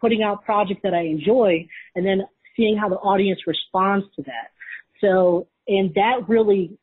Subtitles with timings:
[0.00, 2.22] putting out projects that I enjoy and then
[2.56, 4.50] seeing how the audience responds to that.
[5.00, 6.76] So, and that really,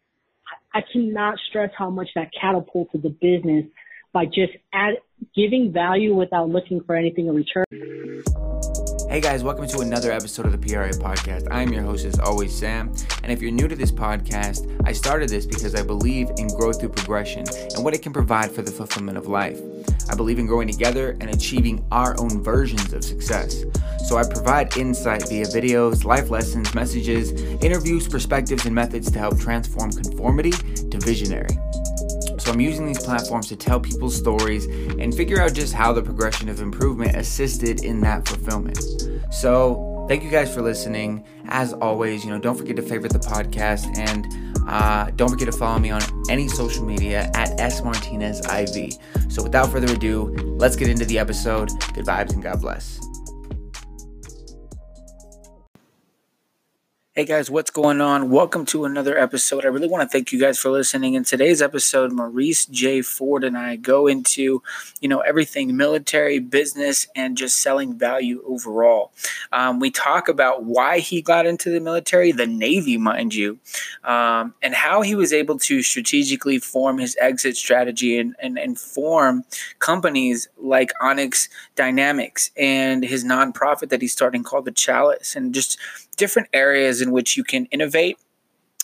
[0.73, 3.65] I cannot stress how much that catapulted the business
[4.13, 4.95] by just add,
[5.35, 7.65] giving value without looking for anything in return.
[9.11, 11.45] Hey guys, welcome to another episode of the PRA podcast.
[11.51, 12.93] I'm your host, as always, Sam.
[13.23, 16.79] And if you're new to this podcast, I started this because I believe in growth
[16.79, 17.43] through progression
[17.75, 19.59] and what it can provide for the fulfillment of life.
[20.09, 23.65] I believe in growing together and achieving our own versions of success.
[24.07, 29.37] So I provide insight via videos, life lessons, messages, interviews, perspectives, and methods to help
[29.37, 31.57] transform conformity to visionary.
[32.41, 36.01] So I'm using these platforms to tell people's stories and figure out just how the
[36.01, 38.79] progression of improvement assisted in that fulfillment.
[39.31, 41.23] So thank you guys for listening.
[41.49, 44.25] As always, you know, don't forget to favorite the podcast and
[44.67, 48.97] uh, don't forget to follow me on any social media at S Martinez IV.
[49.29, 51.69] So without further ado, let's get into the episode.
[51.93, 53.10] Good vibes and God bless.
[57.13, 58.29] Hey guys, what's going on?
[58.29, 59.65] Welcome to another episode.
[59.65, 61.15] I really want to thank you guys for listening.
[61.15, 63.01] In today's episode, Maurice J.
[63.01, 64.63] Ford and I go into,
[65.01, 69.11] you know, everything military, business, and just selling value overall.
[69.51, 73.59] Um, we talk about why he got into the military, the Navy, mind you,
[74.05, 78.79] um, and how he was able to strategically form his exit strategy and, and, and
[78.79, 79.43] form
[79.79, 85.77] companies like Onyx Dynamics and his nonprofit that he's starting called The Chalice, and just
[86.21, 88.19] different areas in which you can innovate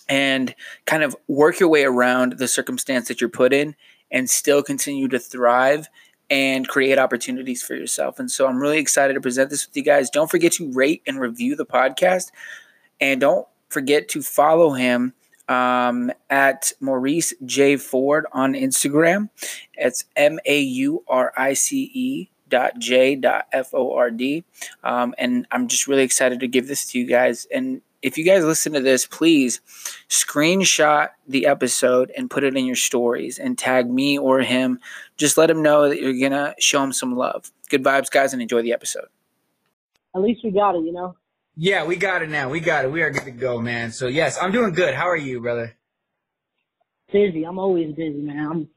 [0.09, 3.75] and kind of work your way around the circumstance that you're put in
[4.09, 5.87] and still continue to thrive
[6.31, 8.17] and create opportunities for yourself.
[8.17, 10.09] And so I'm really excited to present this with you guys.
[10.09, 12.31] Don't forget to rate and review the podcast.
[12.99, 15.13] And don't forget to follow him
[15.47, 17.77] um, at Maurice J.
[17.77, 19.29] Ford on Instagram.
[19.75, 22.29] It's M A U R I C E
[22.77, 24.21] j.ford.
[24.83, 27.47] Um, and I'm just really excited to give this to you guys.
[27.53, 29.61] And if you guys listen to this, please
[30.09, 34.79] screenshot the episode and put it in your stories and tag me or him.
[35.17, 37.51] Just let him know that you're going to show him some love.
[37.69, 39.07] Good vibes, guys, and enjoy the episode.
[40.15, 41.15] At least we got it, you know?
[41.55, 42.49] Yeah, we got it now.
[42.49, 42.91] We got it.
[42.91, 43.91] We are good to go, man.
[43.91, 44.93] So, yes, I'm doing good.
[44.93, 45.75] How are you, brother?
[47.11, 47.43] Busy.
[47.45, 48.45] I'm always busy, man.
[48.45, 48.69] I'm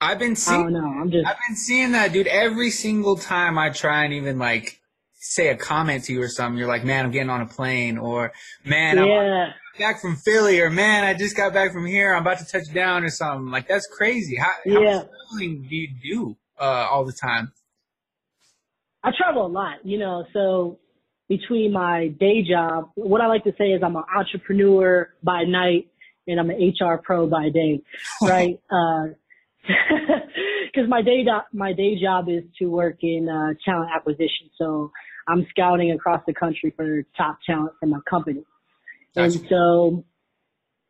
[0.00, 0.60] I've been seeing.
[0.60, 1.26] Oh no, I'm just.
[1.26, 2.26] I've been seeing that, dude.
[2.26, 4.80] Every single time I try and even like
[5.14, 7.98] say a comment to you or something, you're like, "Man, I'm getting on a plane,"
[7.98, 8.32] or
[8.64, 12.14] "Man, I'm back from Philly," or "Man, I just got back from here.
[12.14, 13.50] I'm about to touch down," or something.
[13.50, 14.36] Like that's crazy.
[14.36, 14.74] How, yeah.
[14.74, 17.52] how much traveling do you do uh, all the time?
[19.02, 20.24] I travel a lot, you know.
[20.32, 20.78] So
[21.28, 25.88] between my day job, what I like to say is I'm an entrepreneur by night
[26.26, 27.82] and I'm an HR pro by day,
[28.22, 28.58] right?
[28.70, 29.14] uh,
[30.66, 34.50] because my day do- my day job is to work in uh, talent acquisition.
[34.58, 34.90] So
[35.28, 38.44] I'm scouting across the country for top talent for my company,
[39.16, 40.04] and so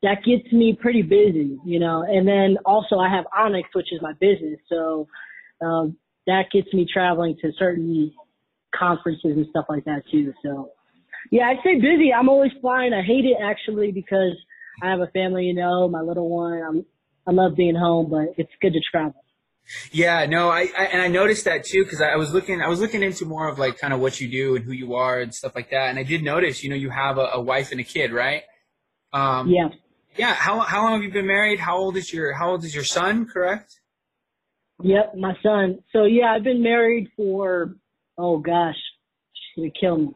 [0.02, 2.02] that gets me pretty busy, you know.
[2.02, 5.06] And then also I have Onyx, which is my business, so
[5.60, 5.96] um,
[6.26, 8.12] that gets me traveling to certain
[8.74, 10.32] conferences and stuff like that too.
[10.44, 10.70] So
[11.30, 12.12] yeah, I say busy.
[12.12, 12.92] I'm always flying.
[12.92, 14.36] I hate it actually because
[14.82, 16.62] I have a family, you know, my little one.
[16.62, 16.86] I'm
[17.26, 19.14] I love being home, but it's good to travel.
[19.92, 22.80] Yeah, no, I, I and I noticed that too because I was looking I was
[22.80, 25.32] looking into more of like kind of what you do and who you are and
[25.32, 27.80] stuff like that, and I did notice you know you have a, a wife and
[27.80, 28.42] a kid, right?
[29.12, 29.68] Um, yeah.
[30.16, 30.34] Yeah.
[30.34, 31.60] How how long have you been married?
[31.60, 33.26] How old is your How old is your son?
[33.26, 33.80] Correct.
[34.82, 35.80] Yep, my son.
[35.92, 37.76] So yeah, I've been married for
[38.18, 38.76] oh gosh,
[39.34, 40.14] she's gonna kill me.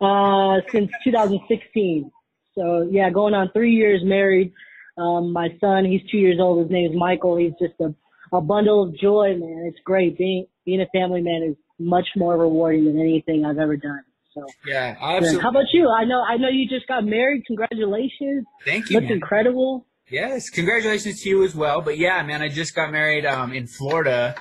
[0.00, 2.10] Uh, since 2016.
[2.54, 4.52] So yeah, going on three years married.
[4.96, 6.62] Um, my son, he's two years old.
[6.62, 7.36] His name is Michael.
[7.36, 7.94] He's just a,
[8.34, 9.64] a bundle of joy, man.
[9.68, 10.18] It's great.
[10.18, 14.04] Being, being a family man is much more rewarding than anything I've ever done.
[14.34, 15.42] So yeah, absolutely.
[15.42, 15.88] How about you?
[15.90, 17.44] I know, I know you just got married.
[17.46, 18.46] Congratulations.
[18.64, 18.96] Thank you.
[18.96, 19.12] Looks man.
[19.14, 19.86] incredible.
[20.08, 21.80] Yes, congratulations to you as well.
[21.80, 24.34] But yeah, man, I just got married um, in Florida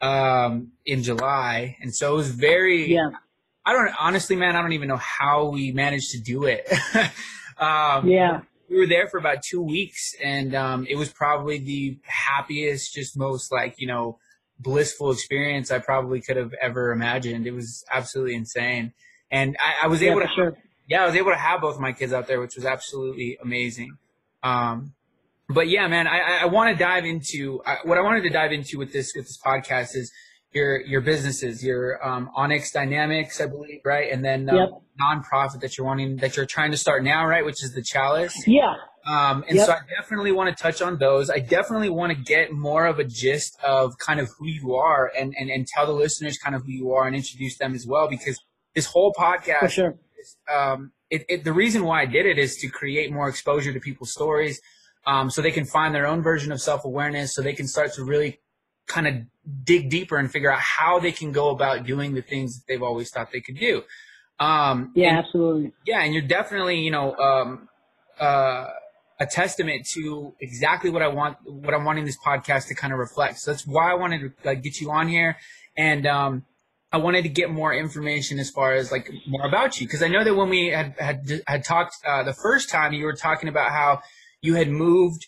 [0.00, 2.92] um, in July, and so it was very.
[2.92, 3.10] Yeah.
[3.64, 4.56] I don't honestly, man.
[4.56, 6.70] I don't even know how we managed to do it.
[7.58, 11.98] um, yeah we were there for about two weeks, and um, it was probably the
[12.04, 14.18] happiest, just most like you know
[14.60, 17.46] blissful experience I probably could have ever imagined.
[17.46, 18.92] It was absolutely insane,
[19.30, 20.56] and I, I was yeah, able to sure.
[20.88, 23.98] yeah, I was able to have both my kids out there, which was absolutely amazing.
[24.42, 24.94] Um,
[25.48, 28.52] but yeah, man, I, I want to dive into I, what I wanted to dive
[28.52, 30.12] into with this with this podcast is
[30.52, 34.10] your your businesses, your um, Onyx Dynamics, I believe, right?
[34.10, 34.82] And then um, Yep.
[35.00, 37.44] nonprofit that you're wanting that you're trying to start now, right?
[37.44, 38.34] Which is the Chalice.
[38.46, 38.74] Yeah.
[39.06, 39.66] Um, and Yep.
[39.66, 41.30] so I definitely want to touch on those.
[41.30, 45.10] I definitely want to get more of a gist of kind of who you are
[45.18, 47.86] and, and, and tell the listeners kind of who you are and introduce them as
[47.86, 48.38] well because
[48.74, 49.94] this whole For podcast, sure.
[50.54, 53.80] um, it, it, the reason why I did it is to create more exposure to
[53.80, 54.60] people's stories
[55.06, 57.94] um, so they can find their own version of self awareness so they can start
[57.94, 58.40] to really
[58.96, 59.14] kind of
[59.70, 62.82] dig deeper and figure out how they can go about doing the things that they've
[62.90, 63.74] always thought they could do.
[64.48, 65.72] Um, Yeah, and- absolutely.
[65.90, 67.68] yeah, and you're definitely, you know, um,
[68.18, 68.66] uh,
[69.18, 72.98] a testament to exactly what I want, what I'm wanting this podcast to kind of
[72.98, 73.38] reflect.
[73.38, 75.36] So that's why I wanted to like, get you on here,
[75.76, 76.32] and um,
[76.92, 80.08] I wanted to get more information as far as like more about you, because I
[80.08, 83.48] know that when we had had had talked uh, the first time, you were talking
[83.48, 84.00] about how
[84.40, 85.26] you had moved.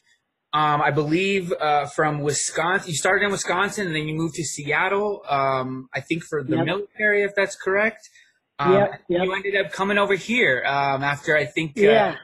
[0.54, 2.90] Um, I believe uh, from Wisconsin.
[2.90, 5.22] You started in Wisconsin, and then you moved to Seattle.
[5.28, 6.66] Um, I think for the Yep.
[6.66, 8.08] military, if that's correct.
[8.58, 9.24] Um, Yep, yep.
[9.24, 12.16] You ended up coming over here um, after I think uh, Yeah.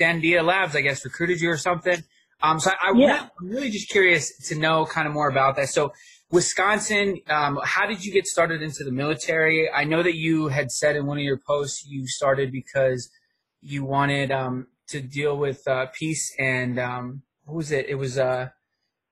[0.00, 2.02] Sandia Labs, I guess, recruited you or something.
[2.42, 3.06] Um, so I, I Yeah.
[3.06, 5.68] really, I'm really just curious to know kind of more about that.
[5.68, 5.92] So
[6.32, 9.70] Wisconsin, um, how did you get started into the military?
[9.70, 13.08] I know that you had said in one of your posts you started because
[13.60, 17.86] you wanted um, to deal with uh, peace and um, what was it?
[17.88, 18.48] It was uh,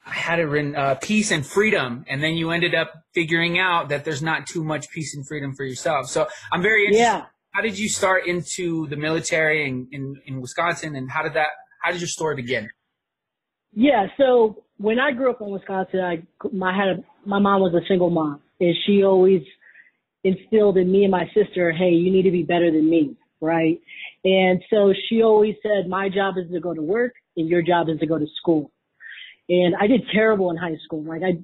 [0.07, 3.89] I had it written uh, peace and freedom, and then you ended up figuring out
[3.89, 6.09] that there's not too much peace and freedom for yourself.
[6.09, 7.03] So I'm very interested.
[7.03, 7.25] Yeah.
[7.53, 11.49] How did you start into the military in, in, in Wisconsin, and how did that?
[11.81, 12.69] How did your story begin?
[13.73, 14.09] Yeah.
[14.19, 16.23] So when I grew up in Wisconsin, I
[16.53, 19.43] my had a, my mom was a single mom, and she always
[20.25, 23.81] instilled in me and my sister, "Hey, you need to be better than me." Right.
[24.25, 27.89] And so she always said, "My job is to go to work, and your job
[27.89, 28.71] is to go to school."
[29.49, 31.03] And I did terrible in high school.
[31.03, 31.39] Like I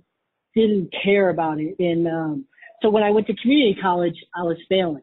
[0.55, 1.77] didn't care about it.
[1.79, 2.45] And um,
[2.83, 5.03] so when I went to community college, I was failing.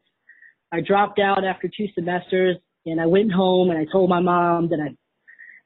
[0.72, 4.70] I dropped out after two semesters, and I went home and I told my mom
[4.70, 4.96] that I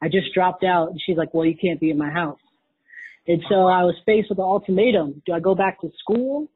[0.03, 0.89] I just dropped out.
[0.89, 2.39] And she's like, well, you can't be in my house.
[3.27, 5.21] And so I was faced with the ultimatum.
[5.25, 6.47] Do I go back to school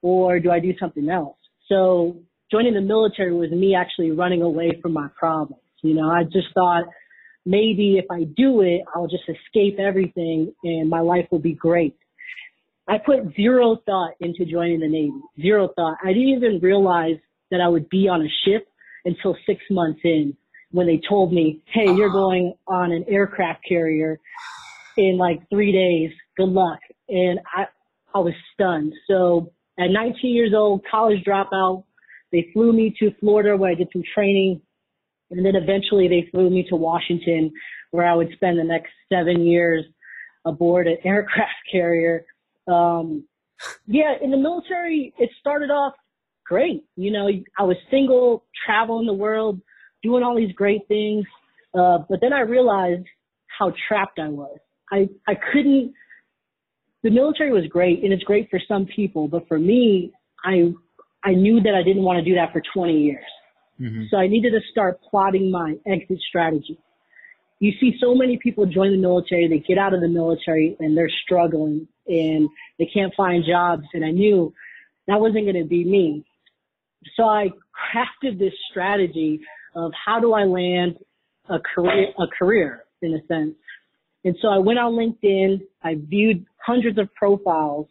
[0.00, 1.36] or do I do something else?
[1.68, 2.16] So
[2.50, 5.62] joining the military was me actually running away from my problems.
[5.82, 6.84] You know, I just thought
[7.46, 11.96] maybe if I do it, I'll just escape everything and my life will be great.
[12.88, 15.20] I put zero thought into joining the Navy.
[15.40, 15.96] Zero thought.
[16.04, 17.16] I didn't even realize
[17.50, 18.68] that I would be on a ship
[19.04, 20.36] until six months in
[20.72, 22.18] when they told me, hey, you're uh-huh.
[22.18, 24.20] going on an aircraft carrier
[24.96, 26.10] in like three days.
[26.36, 26.78] Good luck.
[27.08, 27.66] And I,
[28.14, 28.92] I was stunned.
[29.08, 31.84] So at 19 years old, college dropout,
[32.32, 34.60] they flew me to Florida where I did some training.
[35.30, 37.52] And then eventually they flew me to Washington
[37.90, 39.84] where I would spend the next seven years
[40.44, 42.24] aboard an aircraft carrier.
[42.68, 43.24] Um,
[43.86, 45.94] yeah, in the military, it started off
[46.44, 46.84] great.
[46.96, 47.28] You know,
[47.58, 49.60] I was single, traveling the world,
[50.02, 51.24] doing all these great things.
[51.74, 53.06] Uh, but then I realized
[53.58, 54.58] how trapped I was.
[54.92, 55.92] I, I couldn't,
[57.02, 60.12] the military was great and it's great for some people, but for me,
[60.44, 60.72] I,
[61.24, 63.24] I knew that I didn't want to do that for 20 years.
[63.80, 64.04] Mm-hmm.
[64.10, 66.78] So I needed to start plotting my exit strategy.
[67.58, 70.96] You see so many people join the military, they get out of the military and
[70.96, 73.84] they're struggling and they can't find jobs.
[73.94, 74.52] And I knew
[75.08, 76.24] that wasn't going to be me.
[77.16, 77.50] So I
[77.94, 79.40] crafted this strategy
[79.74, 80.96] of how do I land
[81.48, 83.54] a career, a career in a sense.
[84.24, 87.86] And so I went on LinkedIn, I viewed hundreds of profiles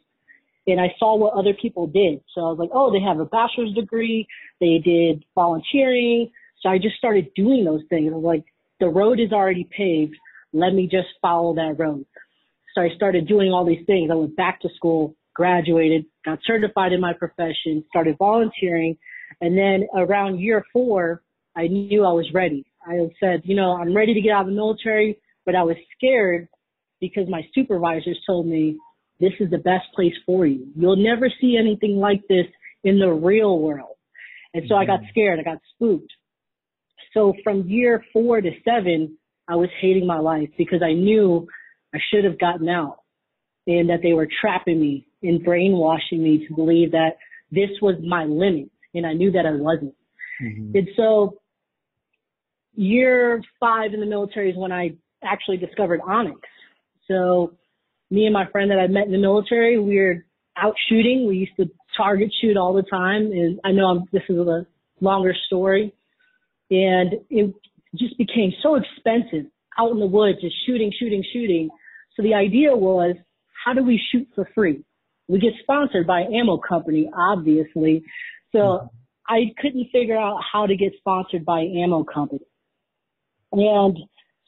[0.68, 2.22] and I saw what other people did.
[2.34, 4.28] So I was like, oh, they have a bachelor's degree.
[4.60, 6.32] They did volunteering.
[6.62, 8.12] So I just started doing those things.
[8.12, 8.46] I was like,
[8.80, 10.16] the road is already paved.
[10.54, 12.06] Let me just follow that road.
[12.74, 14.10] So I started doing all these things.
[14.12, 18.98] I went back to school, graduated, got certified in my profession, started volunteering.
[19.42, 21.22] And then around year four,
[21.56, 22.66] I knew I was ready.
[22.86, 25.78] I said, you know, I'm ready to get out of the military, but I was
[25.98, 26.48] scared
[27.00, 28.78] because my supervisors told me
[29.20, 30.68] this is the best place for you.
[30.76, 32.46] You'll never see anything like this
[32.84, 33.96] in the real world.
[34.54, 35.10] And so I got mm-hmm.
[35.10, 35.40] scared.
[35.40, 36.12] I got spooked.
[37.14, 39.18] So from year four to seven,
[39.48, 41.48] I was hating my life because I knew
[41.94, 42.98] I should have gotten out
[43.68, 47.18] and that they were trapping me and brainwashing me to believe that
[47.52, 48.70] this was my limit.
[48.94, 49.96] And I knew that I wasn't.
[50.42, 50.78] Mm-hmm.
[50.78, 51.38] And so
[52.76, 56.40] year five in the military is when I actually discovered Onyx.
[57.08, 57.54] So
[58.10, 60.26] me and my friend that I met in the military, we were
[60.58, 61.28] out shooting.
[61.28, 63.32] We used to target shoot all the time.
[63.32, 64.66] And I know I'm, this is a
[65.02, 65.94] longer story.
[66.70, 67.54] And it
[67.96, 71.70] just became so expensive out in the woods, just shooting, shooting, shooting.
[72.16, 73.16] So the idea was,
[73.66, 74.84] how do we shoot for free?
[75.28, 78.04] we get sponsored by ammo company, obviously.
[78.52, 78.90] So.
[79.28, 82.46] I couldn't figure out how to get sponsored by ammo company.
[83.52, 83.98] And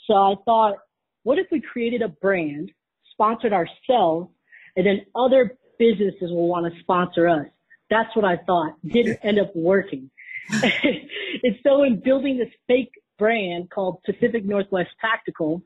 [0.05, 0.75] so I thought,
[1.23, 2.71] what if we created a brand,
[3.17, 4.29] sponsored ourselves,
[4.75, 7.47] and then other businesses will want to sponsor us?
[7.89, 8.73] That's what I thought.
[8.85, 10.09] Didn't end up working.
[10.51, 15.63] and so in building this fake brand called Pacific Northwest Tactical,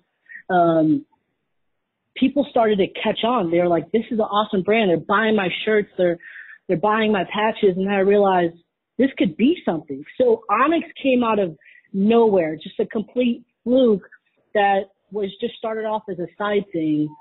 [0.50, 1.06] um,
[2.16, 3.52] people started to catch on.
[3.52, 4.90] They were like, this is an awesome brand.
[4.90, 5.90] They're buying my shirts.
[5.98, 6.18] They're,
[6.68, 7.78] they're buying my patches.
[7.78, 8.56] And I realized
[8.98, 10.04] this could be something.
[10.20, 11.58] So Onyx came out of
[11.94, 14.08] nowhere, just a complete fluke
[14.54, 17.14] that was just started off as a side thing.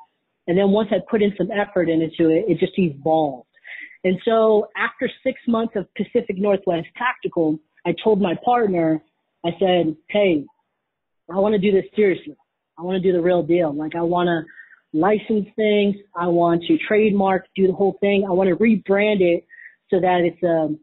[0.51, 3.47] And then once I put in some effort into it, it just evolved.
[4.03, 9.01] And so after six months of Pacific Northwest Tactical, I told my partner,
[9.45, 10.45] I said, Hey,
[11.33, 12.35] I want to do this seriously.
[12.77, 13.73] I want to do the real deal.
[13.73, 15.95] Like I want to license things.
[16.17, 18.27] I want to trademark, do the whole thing.
[18.29, 19.47] I want to rebrand it
[19.89, 20.81] so that it's um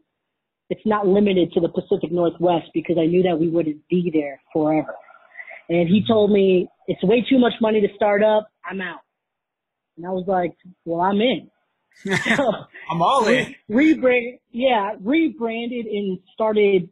[0.70, 4.40] it's not limited to the Pacific Northwest because I knew that we wouldn't be there
[4.50, 4.94] forever.
[5.68, 8.48] And he told me it's way too much money to start up.
[8.64, 9.00] I'm out.
[9.98, 11.50] And I was like, well, I'm in.
[12.04, 12.52] So
[12.90, 13.54] I'm all in.
[13.70, 16.88] Rebrand, yeah, rebranded and started.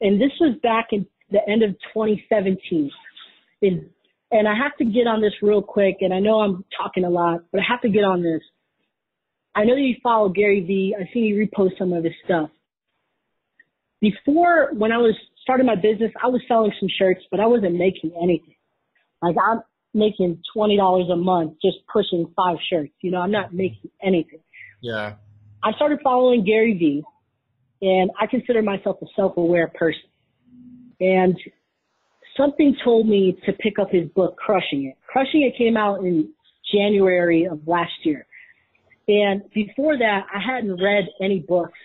[0.00, 2.90] And this was back in the end of 2017.
[3.62, 3.90] In
[4.32, 7.10] and I have to get on this real quick, and I know I'm talking a
[7.10, 8.40] lot, but I have to get on this.
[9.56, 10.94] I know you follow Gary Vee.
[10.98, 12.48] I see you repost some of his stuff.
[14.00, 17.74] Before, when I was starting my business, I was selling some shirts, but I wasn't
[17.74, 18.54] making anything.
[19.20, 22.92] Like I'm making twenty dollars a month just pushing five shirts.
[23.00, 24.40] You know, I'm not making anything.
[24.80, 25.14] Yeah.
[25.62, 27.04] I started following Gary Vee,
[27.82, 30.02] and I consider myself a self-aware person.
[31.00, 31.36] And
[32.36, 34.96] something told me to pick up his book, Crushing It.
[35.06, 36.32] Crushing It came out in
[36.72, 38.26] January of last year.
[39.08, 41.78] And before that, I hadn't read any books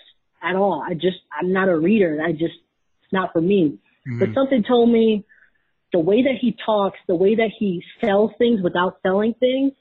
[0.43, 0.85] at all.
[0.87, 2.21] I just, I'm not a reader.
[2.23, 2.43] I just,
[3.03, 3.79] it's not for me.
[4.07, 4.19] Mm-hmm.
[4.19, 5.25] But something told me
[5.95, 9.71] the way that he talks, the way that he sells things without selling things,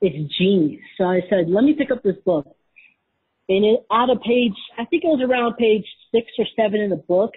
[0.00, 0.82] it's genius.
[0.98, 2.44] So I said, let me pick up this book.
[3.48, 6.90] And it, out of page, I think it was around page six or seven in
[6.90, 7.34] the book,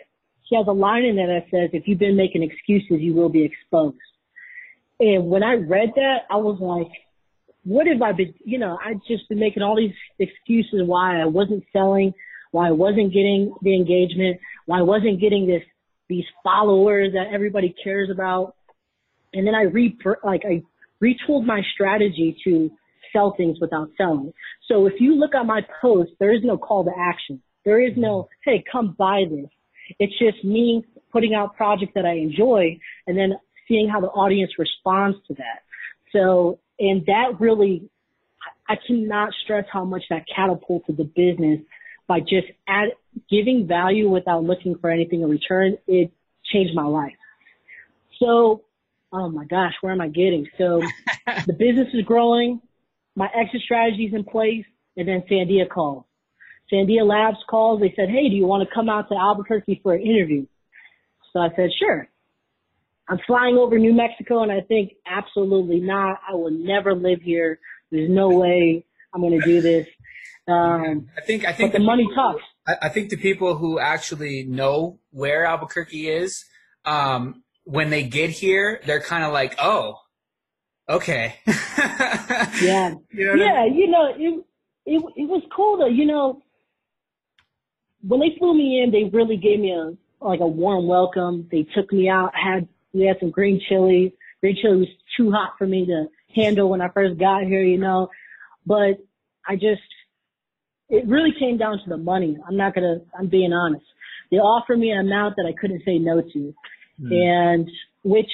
[0.49, 3.29] she has a line in there that says, if you've been making excuses, you will
[3.29, 3.97] be exposed.
[4.99, 6.91] And when I read that, I was like,
[7.65, 11.25] what have I been, you know, I just been making all these excuses why I
[11.25, 12.13] wasn't selling,
[12.49, 15.61] why I wasn't getting the engagement, why I wasn't getting this,
[16.09, 18.55] these followers that everybody cares about.
[19.33, 20.63] And then I re, like, I
[21.03, 22.71] retooled my strategy to
[23.11, 24.33] sell things without selling.
[24.67, 27.41] So if you look at my post, there is no call to action.
[27.63, 29.49] There is no, hey, come buy this.
[29.99, 33.33] It's just me putting out projects that I enjoy and then
[33.67, 35.63] seeing how the audience responds to that.
[36.11, 37.89] So, and that really,
[38.67, 41.61] I cannot stress how much that catapulted the business
[42.07, 42.89] by just add,
[43.29, 45.77] giving value without looking for anything in return.
[45.87, 46.11] It
[46.51, 47.13] changed my life.
[48.19, 48.63] So,
[49.11, 50.47] oh my gosh, where am I getting?
[50.57, 50.81] So
[51.47, 52.61] the business is growing.
[53.15, 54.65] My exit strategy is in place.
[54.97, 56.05] And then Sandia calls.
[56.71, 57.81] Sandia Labs calls.
[57.81, 60.45] They said, Hey, do you want to come out to Albuquerque for an interview?
[61.35, 62.07] So I said, sure.
[63.09, 66.19] I'm flying over New Mexico and I think absolutely not.
[66.27, 67.59] I will never live here.
[67.91, 69.87] There's no way I'm going to do this.
[70.47, 72.43] Um, I think, I think the, the money talks.
[72.67, 76.45] I, I, think the people who actually know where Albuquerque is,
[76.85, 79.99] um, when they get here, they're kind of like, oh,
[80.89, 81.35] okay.
[81.47, 82.93] yeah.
[83.11, 83.53] You know yeah.
[83.53, 83.75] I mean?
[83.75, 84.45] You know, it,
[84.85, 85.87] it, it was cool though.
[85.87, 86.41] You know,
[88.01, 89.93] when they flew me in, they really gave me a
[90.23, 91.47] like a warm welcome.
[91.51, 92.31] They took me out.
[92.35, 94.13] Had we had some green chili.
[94.41, 96.05] Green chili was too hot for me to
[96.35, 98.09] handle when I first got here, you know.
[98.65, 98.97] But
[99.47, 99.81] I just
[100.89, 102.37] it really came down to the money.
[102.47, 103.85] I'm not gonna I'm being honest.
[104.31, 106.53] They offered me an amount that I couldn't say no to.
[107.01, 107.11] Mm.
[107.11, 107.69] And
[108.03, 108.29] which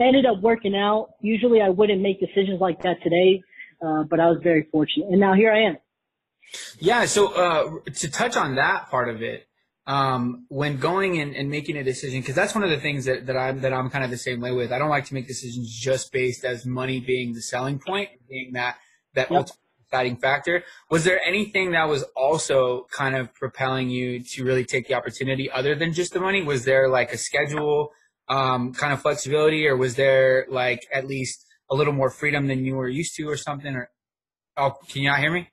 [0.00, 1.14] ended up working out.
[1.20, 3.42] Usually I wouldn't make decisions like that today,
[3.84, 5.08] uh, but I was very fortunate.
[5.08, 5.76] And now here I am.
[6.78, 7.06] Yeah.
[7.06, 9.46] So uh, to touch on that part of it,
[9.86, 13.26] um, when going and, and making a decision, because that's one of the things that,
[13.26, 14.72] that I'm that I'm kind of the same way with.
[14.72, 18.52] I don't like to make decisions just based as money being the selling point, being
[18.54, 18.78] that
[19.14, 19.48] that yep.
[19.90, 20.64] Deciding factor.
[20.90, 25.50] Was there anything that was also kind of propelling you to really take the opportunity
[25.50, 26.42] other than just the money?
[26.42, 27.90] Was there like a schedule,
[28.28, 32.64] um, kind of flexibility, or was there like at least a little more freedom than
[32.64, 33.74] you were used to, or something?
[33.74, 33.90] Or
[34.56, 35.50] oh, can you not hear me?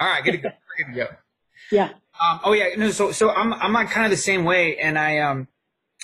[0.00, 0.50] All right, good to go.
[0.76, 1.06] Good to go.
[1.70, 1.90] Yeah.
[2.18, 2.90] Um, oh yeah, no.
[2.90, 5.48] So so I'm I'm like kind of the same way, and I um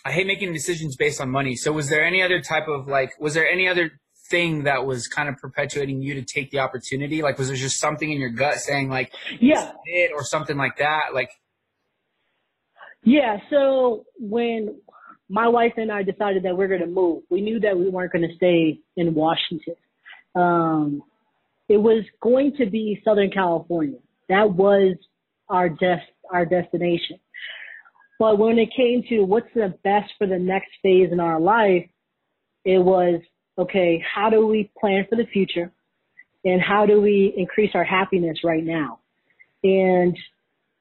[0.05, 1.57] I hate making decisions based on money.
[1.57, 3.91] So was there any other type of like, was there any other
[4.29, 7.23] thing that was kind of perpetuating you to take the opportunity?
[7.23, 10.79] Like, was there just something in your gut saying like, yeah, it or something like
[10.79, 11.15] that?
[11.15, 11.31] Like,
[13.03, 13.39] yeah.
[13.51, 14.81] So when
[15.29, 17.89] my wife and I decided that we are going to move, we knew that we
[17.89, 19.77] weren't going to stay in Washington.
[20.35, 21.03] Um,
[21.69, 23.99] it was going to be Southern California.
[24.29, 24.97] That was
[25.49, 27.19] our des- our destination.
[28.19, 31.89] But when it came to what's the best for the next phase in our life,
[32.65, 33.21] it was
[33.59, 35.71] okay, how do we plan for the future?
[36.45, 39.01] And how do we increase our happiness right now?
[39.63, 40.17] And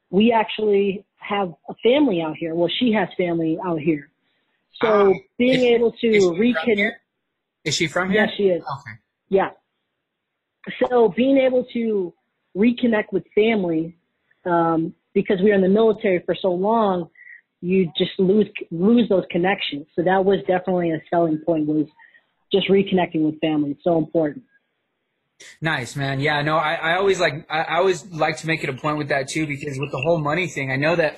[0.09, 2.53] we actually have a family out here.
[2.53, 4.09] Well, she has family out here.
[4.81, 6.91] So um, being able to reconnect.
[7.63, 8.25] Is she from here?
[8.25, 8.61] Yes, she is.
[8.61, 8.97] Okay.
[9.29, 9.49] Yeah.
[10.79, 12.13] So being able to
[12.55, 13.97] reconnect with family,
[14.45, 17.09] um, because we were in the military for so long,
[17.63, 19.87] you just lose lose those connections.
[19.95, 21.87] So that was definitely a selling point was
[22.51, 23.71] just reconnecting with family.
[23.71, 24.43] It's so important.
[25.61, 26.19] Nice, man.
[26.19, 28.97] Yeah, no, I, I always like I, I always like to make it a point
[28.97, 31.17] with that too because with the whole money thing, I know that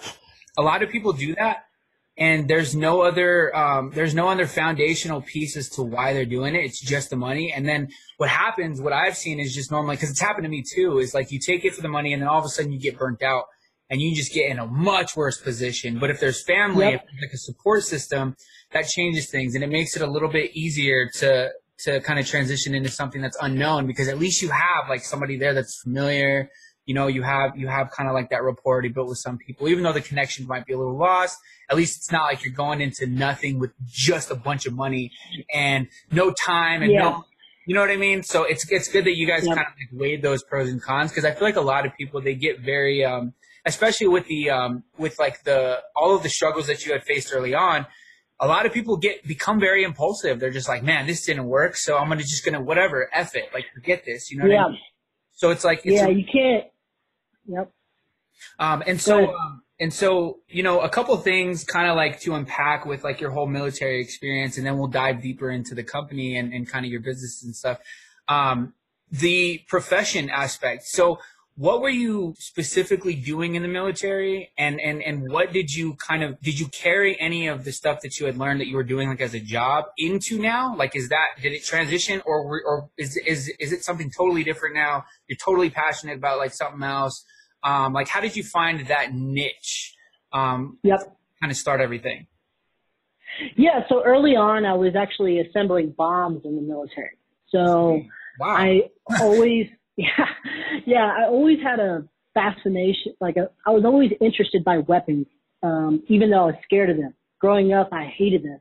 [0.55, 1.65] a lot of people do that
[2.15, 6.55] and there's no other um, there's no other foundational piece as to why they're doing
[6.55, 9.97] it it's just the money and then what happens what i've seen is just normally
[9.97, 12.21] because it's happened to me too is like you take it for the money and
[12.21, 13.45] then all of a sudden you get burnt out
[13.89, 15.99] and you just get in a much worse position.
[15.99, 16.95] But if there's family, yep.
[16.95, 18.35] if there's like a support system,
[18.71, 22.25] that changes things and it makes it a little bit easier to to kind of
[22.25, 26.49] transition into something that's unknown because at least you have like somebody there that's familiar.
[26.85, 29.37] You know, you have you have kind of like that rapport already built with some
[29.37, 31.37] people, even though the connection might be a little lost.
[31.69, 35.11] At least it's not like you're going into nothing with just a bunch of money
[35.53, 36.99] and no time and yeah.
[36.99, 37.25] no
[37.65, 38.21] you know what I mean?
[38.21, 39.55] So it's it's good that you guys yep.
[39.55, 41.95] kind of like weighed those pros and cons because I feel like a lot of
[41.97, 43.33] people they get very um
[43.65, 47.33] especially with the um, with like the all of the struggles that you had faced
[47.33, 47.85] early on
[48.39, 50.39] a lot of people get become very impulsive.
[50.39, 53.49] They're just like man this didn't work so i'm gonna just gonna whatever F it.
[53.53, 54.65] Like forget this you know yeah.
[54.65, 54.79] I mean?
[55.31, 56.65] so it's like it's yeah a, you can't
[57.47, 57.71] yep.
[58.59, 62.35] Um and so um, and so you know a couple things kind of like to
[62.35, 66.37] unpack with like your whole military experience and then we'll dive deeper into the company
[66.37, 67.79] and, and kind of your business and stuff.
[68.27, 68.73] Um
[69.11, 70.83] the profession aspect.
[70.83, 71.19] So
[71.57, 74.51] what were you specifically doing in the military?
[74.57, 78.01] And, and, and what did you kind of did you carry any of the stuff
[78.01, 80.75] that you had learned that you were doing like as a job into now?
[80.75, 84.75] Like is that did it transition or or is is is it something totally different
[84.75, 85.05] now?
[85.27, 87.23] You're totally passionate about like something else.
[87.63, 89.95] Um like how did you find that niche?
[90.33, 90.99] Um yep.
[91.39, 92.27] kind of start everything.
[93.55, 97.17] Yeah so early on i was actually assembling bombs in the military.
[97.47, 98.01] So
[98.41, 98.55] wow.
[98.57, 98.81] i
[99.21, 100.25] always yeah,
[100.85, 101.11] yeah.
[101.17, 103.13] I always had a fascination.
[103.21, 105.27] Like a, I was always interested by weapons,
[105.63, 107.13] um, even though I was scared of them.
[107.39, 108.59] Growing up, I hated them,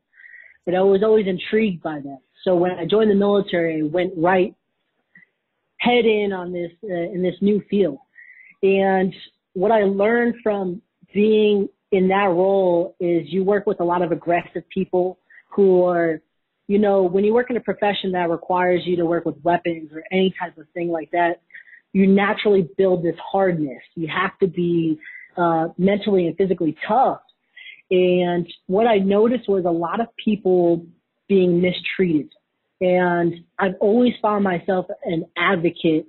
[0.66, 2.18] but I was always intrigued by them.
[2.44, 4.54] So when I joined the military, I went right
[5.78, 7.98] head in on this uh, in this new field.
[8.62, 9.14] And
[9.52, 14.10] what I learned from being in that role is you work with a lot of
[14.10, 15.18] aggressive people
[15.54, 16.20] who are
[16.66, 19.90] you know, when you work in a profession that requires you to work with weapons
[19.92, 21.42] or any type of thing like that,
[21.92, 23.83] you naturally build this hardness.
[23.94, 24.98] You have to be
[25.37, 27.20] uh, mentally and physically tough.
[27.90, 30.87] And what I noticed was a lot of people
[31.29, 32.31] being mistreated.
[32.81, 36.07] And I've always found myself an advocate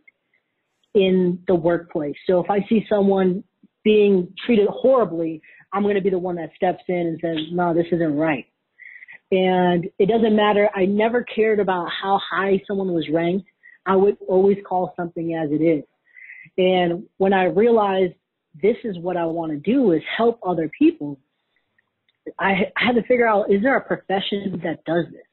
[0.93, 2.15] in the workplace.
[2.27, 3.43] So if I see someone
[3.83, 5.41] being treated horribly,
[5.71, 8.45] I'm going to be the one that steps in and says, no, this isn't right.
[9.31, 10.69] And it doesn't matter.
[10.75, 13.47] I never cared about how high someone was ranked.
[13.85, 15.83] I would always call something as it is.
[16.57, 18.13] And when I realized
[18.61, 21.19] this is what I want to do is help other people,
[22.39, 25.25] I, I had to figure out, is there a profession that does this?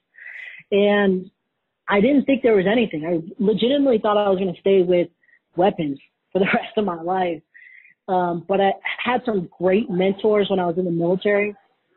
[0.71, 1.31] And
[1.89, 3.05] I didn't think there was anything.
[3.05, 5.09] I legitimately thought I was going to stay with
[5.57, 5.99] weapons
[6.33, 7.43] for the rest of my life.
[8.09, 11.55] Um, but I had some great mentors when I was in the military,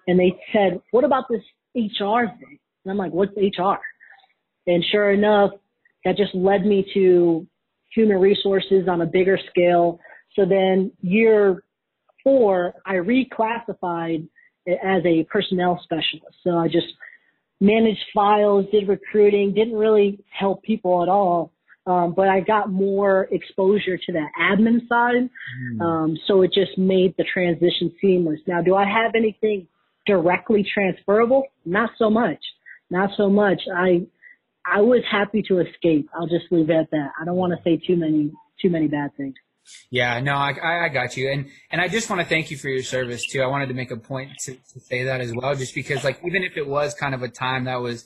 [0.08, 1.42] and they said, "What about this
[1.76, 2.60] HR thing.
[2.84, 3.80] And I'm like, what's HR?
[4.68, 5.52] And sure enough,
[6.04, 7.48] that just led me to
[7.94, 10.00] human resources on a bigger scale.
[10.36, 11.64] So then year
[12.24, 14.28] four, I reclassified
[14.68, 16.38] as a personnel specialist.
[16.44, 16.88] So I just
[17.62, 21.52] managed files, did recruiting, didn't really help people at all.
[21.88, 25.30] Um, but I got more exposure to the admin side.
[25.76, 25.82] Mm.
[25.82, 28.40] Um, so it just made the transition seamless.
[28.48, 29.68] Now, do I have anything
[30.06, 31.44] directly transferable?
[31.66, 32.40] Not so much.
[32.90, 33.62] Not so much.
[33.76, 34.06] I
[34.66, 36.10] I was happy to escape.
[36.14, 37.12] I'll just leave it at that.
[37.20, 39.36] I don't want to say too many too many bad things.
[39.90, 42.70] Yeah, no, I, I got you, and and I just want to thank you for
[42.70, 43.42] your service too.
[43.42, 46.20] I wanted to make a point to, to say that as well, just because like
[46.26, 48.06] even if it was kind of a time that was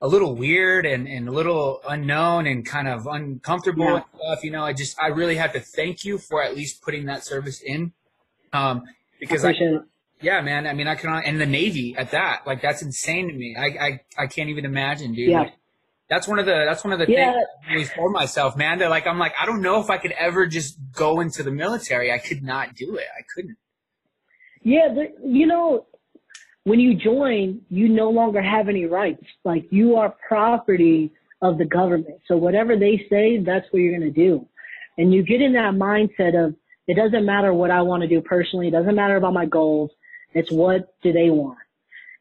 [0.00, 3.94] a little weird and, and a little unknown and kind of uncomfortable yeah.
[3.96, 6.82] and stuff, you know, I just I really have to thank you for at least
[6.82, 7.92] putting that service in,
[8.52, 8.84] um,
[9.20, 9.54] because I, I
[10.20, 10.66] yeah, man.
[10.66, 13.56] I mean, I can and the Navy at that, like that's insane to me.
[13.56, 15.30] I I, I can't even imagine, dude.
[15.30, 15.40] Yeah.
[15.40, 15.52] Like,
[16.08, 17.32] that's one of the that's one of the yeah.
[17.32, 18.78] things I always told myself, man.
[18.78, 21.50] That like I'm like I don't know if I could ever just go into the
[21.50, 22.12] military.
[22.12, 23.06] I could not do it.
[23.16, 23.56] I couldn't.
[24.62, 25.86] Yeah, but you know,
[26.64, 29.24] when you join, you no longer have any rights.
[29.44, 32.20] Like you are property of the government.
[32.26, 34.46] So whatever they say, that's what you're gonna do.
[34.96, 36.54] And you get in that mindset of
[36.88, 38.68] it doesn't matter what I want to do personally.
[38.68, 39.90] It doesn't matter about my goals.
[40.34, 41.58] It's what do they want.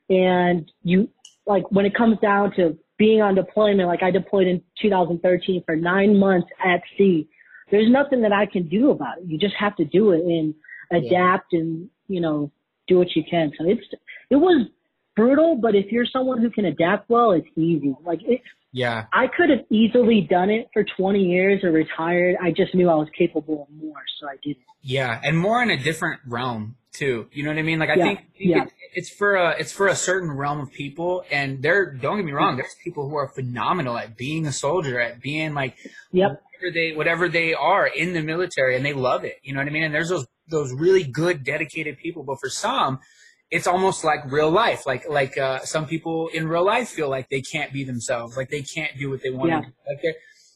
[0.10, 1.10] And you
[1.46, 5.76] like when it comes down to being on deployment, like I deployed in 2013 for
[5.76, 7.28] nine months at sea.
[7.70, 9.26] There's nothing that I can do about it.
[9.26, 10.54] You just have to do it and
[10.91, 11.60] adapt yeah.
[11.60, 12.52] and, you know,
[12.88, 13.52] do what you can.
[13.58, 13.86] So it's,
[14.30, 14.67] it was
[15.15, 17.93] brutal, but if you're someone who can adapt well, it's easy.
[18.06, 18.41] Like it,
[18.78, 22.36] yeah, I could have easily done it for 20 years or retired.
[22.40, 24.63] I just knew I was capable of more, so I did it.
[24.84, 27.28] Yeah, and more in a different realm too.
[27.32, 27.80] You know what I mean?
[27.80, 28.04] Like I yeah.
[28.04, 28.63] think, yeah.
[28.63, 31.92] It, it's for a it's for a certain realm of people, and there.
[31.92, 32.56] Don't get me wrong.
[32.58, 35.76] There's people who are phenomenal at being a soldier, at being like
[36.12, 36.44] yep.
[36.44, 39.38] whatever they whatever they are in the military, and they love it.
[39.42, 39.86] You know what I mean?
[39.86, 42.24] And there's those those really good, dedicated people.
[42.24, 43.00] But for some,
[43.49, 44.86] it's almost like real life.
[44.86, 48.49] Like like uh, some people in real life feel like they can't be themselves, like
[48.49, 49.62] they can't do what they want yeah.
[49.62, 49.73] to do.
[49.88, 50.15] Like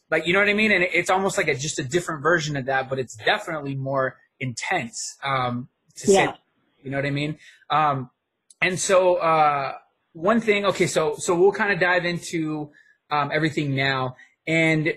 [0.09, 0.71] like you know what I mean?
[0.71, 4.17] And it's almost like a just a different version of that, but it's definitely more
[4.39, 5.17] intense.
[5.23, 6.33] Um, to yeah.
[6.33, 6.39] say,
[6.83, 7.37] you know what I mean?
[7.69, 8.09] Um,
[8.61, 9.73] and so uh,
[10.13, 12.71] one thing, okay, so so we'll kind of dive into
[13.09, 14.15] um, everything now.
[14.45, 14.93] And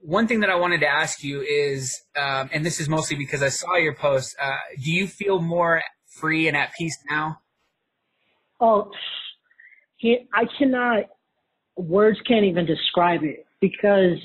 [0.00, 3.42] one thing that I wanted to ask you is, um, and this is mostly because
[3.42, 4.36] I saw your post.
[4.40, 5.82] Uh, do you feel more
[6.20, 7.40] free and at peace now?
[8.60, 8.90] Oh,
[10.04, 11.04] I cannot.
[11.76, 14.18] Words can't even describe it because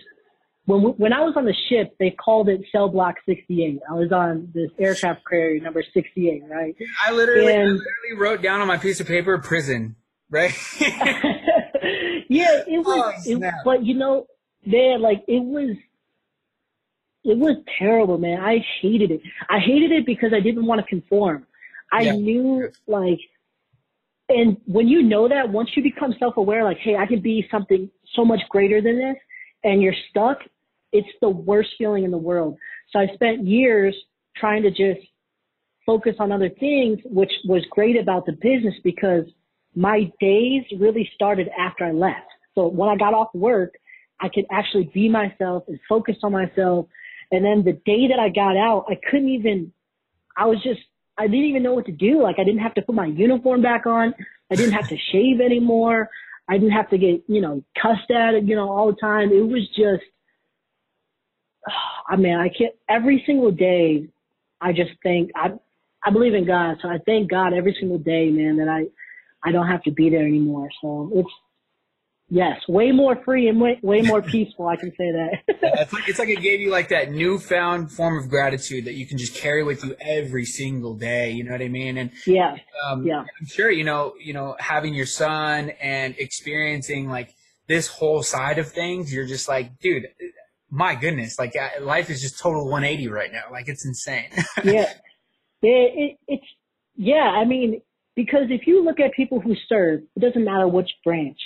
[0.66, 3.80] when when I was on the ship, they called it Cell Block 68.
[3.90, 6.76] I was on this aircraft carrier number 68, right?
[7.06, 9.96] I literally, and, I literally wrote down on my piece of paper prison,
[10.30, 10.54] right?
[10.82, 13.26] yeah, it was.
[13.28, 14.28] Oh, it, but you know,
[14.66, 15.76] man, like it was.
[17.26, 18.42] It was terrible, man.
[18.42, 19.22] I hated it.
[19.50, 21.46] I hated it because I didn't want to conform.
[21.91, 22.13] I yeah.
[22.13, 23.19] knew like,
[24.30, 27.89] and when you know that, once you become self-aware, like, hey, I can be something
[28.15, 29.17] so much greater than this,
[29.63, 30.39] and you're stuck,
[30.91, 32.58] it's the worst feeling in the world.
[32.91, 33.96] So I spent years
[34.36, 35.06] trying to just
[35.86, 39.26] focus on other things, which was great about the business because
[39.76, 42.30] my days really started after I left.
[42.56, 43.74] So when I got off work,
[44.19, 46.88] I could actually be myself and focus on myself.
[47.32, 49.74] And then the day that I got out, I couldn't even,
[50.38, 50.80] I was just,
[51.17, 52.21] I didn't even know what to do.
[52.21, 54.13] Like I didn't have to put my uniform back on.
[54.52, 56.10] I didn't have to shave anymore.
[56.47, 59.32] I didn't have to get, you know, cussed at, you know, all the time.
[59.32, 60.04] It was just,
[61.67, 64.10] ah, I mean, I can't, every single day,
[64.60, 65.52] I just think, I,
[66.04, 66.78] I believe in God.
[66.82, 68.88] So I thank God every single day, man, that I,
[69.47, 70.67] I don't have to be there anymore.
[70.82, 71.30] So it's,
[72.30, 74.68] Yes, way more free and way, way more peaceful.
[74.68, 75.38] I can say that.
[75.48, 79.06] it's, like, it's like it gave you like that newfound form of gratitude that you
[79.06, 81.32] can just carry with you every single day.
[81.32, 81.98] You know what I mean?
[81.98, 83.20] And yeah, um, yeah.
[83.20, 87.36] I'm sure you know, you know, having your son and experiencing like
[87.68, 90.08] this whole side of things, you're just like, dude,
[90.70, 93.52] my goodness, like life is just total 180 right now.
[93.52, 94.30] Like it's insane.
[94.64, 94.92] yeah,
[95.62, 96.46] it, it, it's
[96.96, 97.30] yeah.
[97.36, 97.82] I mean,
[98.16, 101.38] because if you look at people who serve, it doesn't matter which branch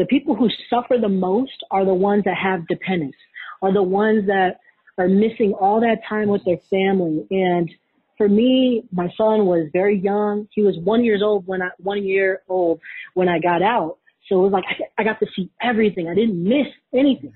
[0.00, 3.18] the people who suffer the most are the ones that have dependents,
[3.60, 4.60] are the ones that
[4.96, 7.26] are missing all that time with their family.
[7.30, 7.70] And
[8.16, 10.48] for me, my son was very young.
[10.54, 12.80] He was one years old when I, one year old
[13.12, 13.98] when I got out.
[14.26, 16.08] So it was like, I, I got to see everything.
[16.08, 17.34] I didn't miss anything.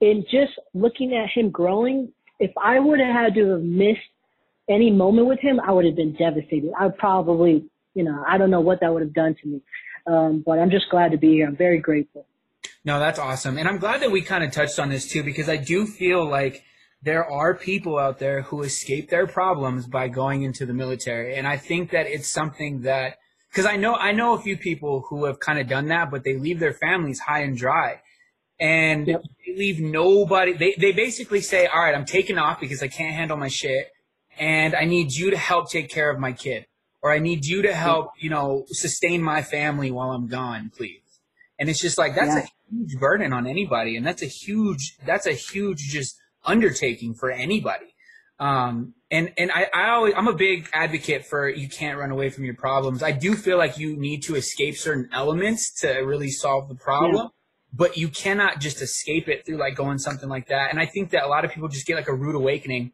[0.00, 0.10] Yeah.
[0.10, 4.00] And just looking at him growing, if I would have had to have missed
[4.68, 6.72] any moment with him, I would have been devastated.
[6.76, 9.62] I probably, you know, I don't know what that would have done to me.
[10.06, 11.46] Um, but I'm just glad to be here.
[11.46, 12.26] I'm very grateful.
[12.84, 13.58] No, that's awesome.
[13.58, 16.28] And I'm glad that we kind of touched on this too, because I do feel
[16.28, 16.64] like
[17.02, 21.36] there are people out there who escape their problems by going into the military.
[21.36, 23.18] And I think that it's something that,
[23.50, 26.24] because I know, I know a few people who have kind of done that, but
[26.24, 28.00] they leave their families high and dry.
[28.58, 29.22] And yep.
[29.46, 33.14] they leave nobody, they, they basically say, all right, I'm taking off because I can't
[33.14, 33.90] handle my shit.
[34.38, 36.66] And I need you to help take care of my kid
[37.02, 41.00] or I need you to help, you know, sustain my family while I'm gone, please.
[41.58, 42.44] And it's just like that's yeah.
[42.44, 47.30] a huge burden on anybody, and that's a huge that's a huge just undertaking for
[47.30, 47.94] anybody.
[48.38, 52.30] Um, and and I, I always I'm a big advocate for you can't run away
[52.30, 53.02] from your problems.
[53.02, 57.16] I do feel like you need to escape certain elements to really solve the problem.
[57.16, 57.28] Yeah.
[57.74, 60.70] But you cannot just escape it through like going something like that.
[60.70, 62.92] And I think that a lot of people just get like a rude awakening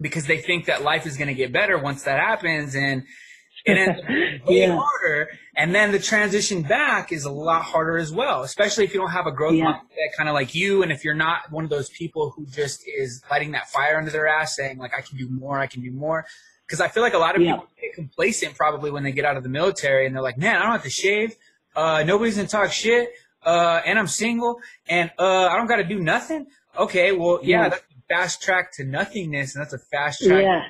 [0.00, 2.74] because they think that life is going to get better once that happens.
[2.74, 3.04] And
[3.68, 4.78] it ends up way yeah.
[4.80, 5.28] harder.
[5.56, 9.10] And then the transition back is a lot harder as well, especially if you don't
[9.10, 9.64] have a growth yeah.
[9.64, 10.82] mindset kind of like you.
[10.82, 14.10] And if you're not one of those people who just is lighting that fire under
[14.10, 16.26] their ass saying like, I can do more, I can do more.
[16.70, 17.52] Cause I feel like a lot of yeah.
[17.52, 20.56] people get complacent probably when they get out of the military and they're like, man,
[20.56, 21.34] I don't have to shave.
[21.74, 23.10] Uh, nobody's gonna talk shit.
[23.42, 26.48] Uh, and I'm single and, uh, I don't got to do nothing.
[26.76, 27.12] Okay.
[27.12, 29.54] Well, yeah, that's a fast track to nothingness.
[29.54, 30.62] And that's a fast track yeah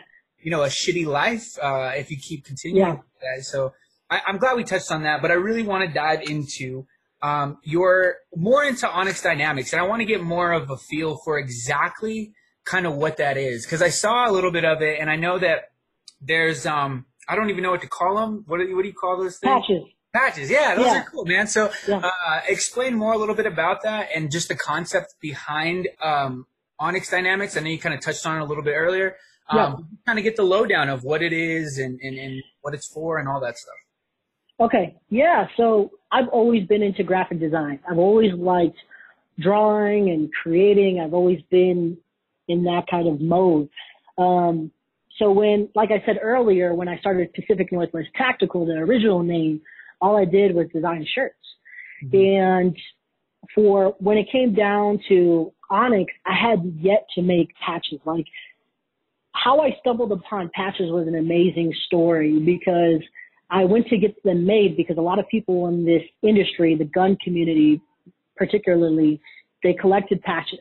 [0.49, 2.97] you know, a shitty life uh, if you keep continuing yeah.
[3.21, 3.45] that.
[3.45, 3.75] So
[4.09, 6.87] I, am glad we touched on that, but I really want to dive into
[7.21, 11.21] um, your more into Onyx Dynamics, and I want to get more of a feel
[11.23, 12.33] for exactly
[12.65, 15.17] kind of what that is because I saw a little bit of it, and I
[15.17, 15.65] know that
[16.23, 18.45] there's um I don't even know what to call them.
[18.47, 19.53] What do you, what do you call those things?
[19.53, 19.85] Patches.
[20.15, 21.01] Patches, yeah, those yeah.
[21.03, 21.47] are cool, man.
[21.47, 21.99] So, yeah.
[21.99, 26.47] uh, explain more a little bit about that and just the concept behind um,
[26.79, 27.55] Onyx Dynamics.
[27.59, 29.17] I know you kind of touched on it a little bit earlier,
[29.55, 29.67] yeah.
[29.67, 32.87] Um, kind of get the lowdown of what it is and, and, and what it's
[32.87, 33.75] for and all that stuff.
[34.61, 34.97] Okay.
[35.09, 35.47] Yeah.
[35.57, 37.81] So I've always been into graphic design.
[37.89, 38.77] I've always liked
[39.39, 41.01] drawing and creating.
[41.01, 41.97] I've always been
[42.49, 43.69] in that kind of mode.
[44.17, 44.73] Um,
[45.19, 49.61] so when, like I said earlier, when I started Pacific Northwest Tactical, the original name,
[50.01, 51.35] all I did was design shirts.
[52.05, 52.17] Mm-hmm.
[52.17, 52.77] And
[53.55, 58.01] for when it came down to Onyx, I had yet to make patches.
[58.05, 58.27] Like
[59.43, 63.03] how I stumbled upon patches was an amazing story because
[63.51, 66.85] I went to get them made because a lot of people in this industry, the
[66.85, 67.81] gun community
[68.37, 69.21] particularly,
[69.63, 70.61] they collected patches.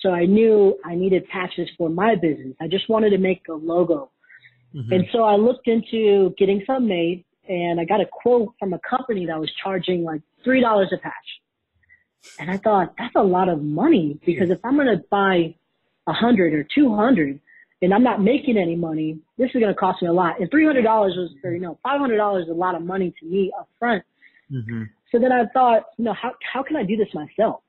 [0.00, 2.54] So I knew I needed patches for my business.
[2.60, 4.10] I just wanted to make a logo.
[4.74, 4.92] Mm-hmm.
[4.92, 8.80] And so I looked into getting some made and I got a quote from a
[8.88, 11.12] company that was charging like $3 a patch.
[12.38, 15.54] And I thought that's a lot of money because if I'm going to buy
[16.06, 17.40] a hundred or 200,
[17.82, 20.40] and I'm not making any money, this is going to cost me a lot.
[20.40, 23.68] And $300 was, or, you know, $500 is a lot of money to me up
[23.78, 24.04] front.
[24.50, 24.84] Mm-hmm.
[25.10, 27.62] So then I thought, you know, how, how can I do this myself?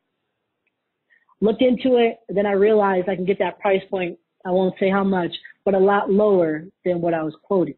[1.41, 2.19] Looked into it.
[2.29, 4.19] Then I realized I can get that price point.
[4.45, 5.31] I won't say how much,
[5.65, 7.75] but a lot lower than what I was quoting.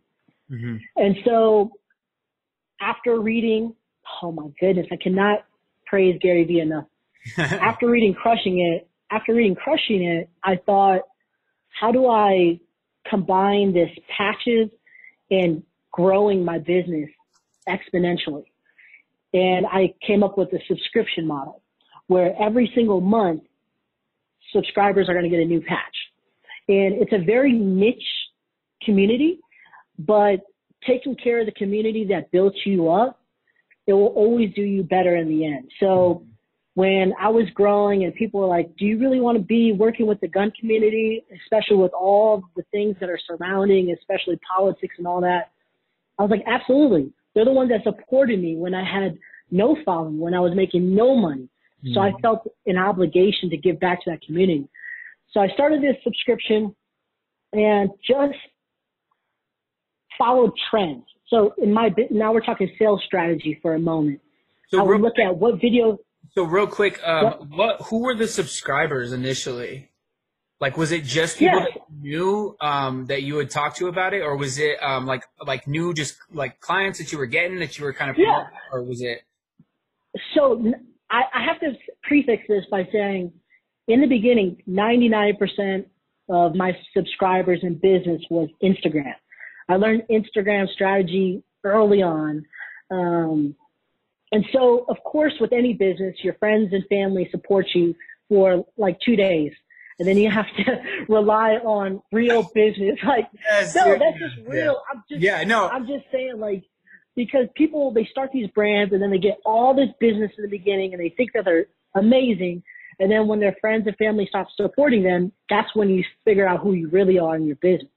[0.51, 0.75] Mm-hmm.
[0.97, 1.71] And so
[2.81, 3.73] after reading,
[4.21, 5.45] oh my goodness, I cannot
[5.85, 6.85] praise Gary Vee enough.
[7.37, 11.01] after reading Crushing It, after reading Crushing It, I thought,
[11.79, 12.59] how do I
[13.07, 14.69] combine this patches
[15.29, 17.09] and growing my business
[17.67, 18.45] exponentially?
[19.33, 21.61] And I came up with a subscription model
[22.07, 23.43] where every single month
[24.53, 25.95] subscribers are going to get a new patch.
[26.67, 27.97] And it's a very niche
[28.83, 29.39] community,
[29.99, 30.41] but
[30.87, 33.19] taking care of the community that built you up,
[33.87, 35.69] it will always do you better in the end.
[35.79, 36.25] So
[36.75, 40.07] when I was growing and people were like, do you really want to be working
[40.07, 45.07] with the gun community, especially with all the things that are surrounding, especially politics and
[45.07, 45.51] all that?
[46.19, 47.11] I was like, absolutely.
[47.33, 49.17] They're the ones that supported me when I had
[49.51, 51.47] no following, when I was making no money.
[51.83, 51.93] Mm-hmm.
[51.93, 52.21] So I mm.
[52.21, 54.67] felt an obligation to give back to that community.
[55.31, 56.75] So I started this subscription
[57.53, 58.37] and just
[60.17, 61.05] followed trends.
[61.27, 64.19] So in my, now we're talking sales strategy for a moment.
[64.69, 65.99] So I would look at what video,
[66.37, 69.91] so real quick, um, what who were the subscribers initially?
[70.61, 71.65] Like, was it just people yeah.
[71.65, 75.23] that knew um, that you would talk to about it, or was it um, like
[75.45, 78.47] like new just like clients that you were getting that you were kind of, yeah.
[78.71, 79.21] or was it?
[80.33, 80.61] So
[81.09, 83.33] I, I have to prefix this by saying,
[83.87, 85.87] in the beginning, ninety nine percent
[86.29, 89.13] of my subscribers in business was Instagram.
[89.69, 92.45] I learned Instagram strategy early on.
[92.91, 93.55] Um,
[94.35, 97.95] and so, of course, with any business, your friends and family support you
[98.27, 99.53] for like two days.
[99.97, 102.99] And then you have to rely on real business.
[103.05, 104.73] Like, yes, no, yeah, that's just real.
[104.73, 104.73] Yeah.
[104.91, 106.65] I'm just, yeah, no, I'm just saying like,
[107.15, 110.49] because people, they start these brands and then they get all this business in the
[110.49, 112.61] beginning and they think that they're amazing.
[112.99, 116.59] And then when their friends and family stop supporting them, that's when you figure out
[116.59, 117.89] who you really are in your business.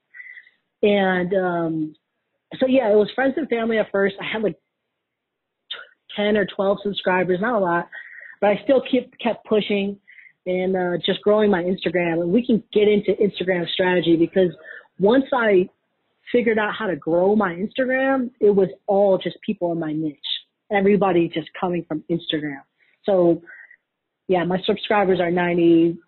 [0.84, 1.96] And, um,
[2.60, 4.14] so yeah, it was friends and family at first.
[4.20, 4.54] I had like
[6.18, 7.88] 10 or 12 subscribers, not a lot,
[8.40, 9.98] but I still keep kept pushing
[10.46, 12.22] and uh, just growing my Instagram.
[12.22, 14.50] And we can get into Instagram strategy because
[14.98, 15.68] once I
[16.32, 20.18] figured out how to grow my Instagram, it was all just people in my niche.
[20.70, 22.62] Everybody just coming from Instagram.
[23.04, 23.42] So
[24.26, 25.98] yeah, my subscribers are 90,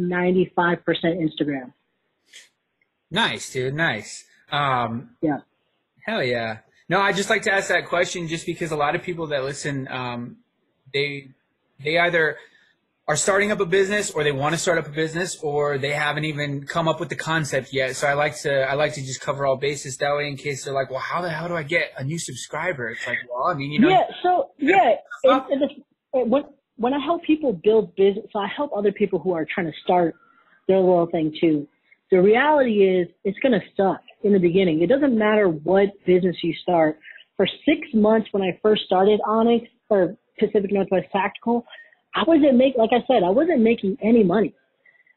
[0.00, 1.72] 95% Instagram.
[3.10, 3.74] Nice, dude.
[3.74, 4.24] Nice.
[4.50, 5.38] Um, yeah.
[6.04, 6.58] Hell yeah.
[6.88, 9.42] No, I just like to ask that question just because a lot of people that
[9.42, 10.36] listen, um,
[10.92, 11.30] they
[11.82, 12.36] they either
[13.08, 15.92] are starting up a business or they want to start up a business or they
[15.92, 17.94] haven't even come up with the concept yet.
[17.96, 20.64] So I like to I like to just cover all bases that way in case
[20.64, 22.90] they're like, well, how the hell do I get a new subscriber?
[22.90, 23.88] It's like, well, I mean, you know.
[23.88, 24.04] Yeah.
[24.22, 24.94] So yeah,
[25.24, 25.68] and the,
[26.12, 26.44] when
[26.76, 29.78] when I help people build business, so I help other people who are trying to
[29.82, 30.14] start
[30.68, 31.68] their little thing too.
[32.10, 34.82] The reality is, it's going to suck in the beginning.
[34.82, 36.98] It doesn't matter what business you start.
[37.36, 41.64] For six months when I first started Onyx or Pacific Northwest Tactical,
[42.14, 44.54] I wasn't making, like I said, I wasn't making any money.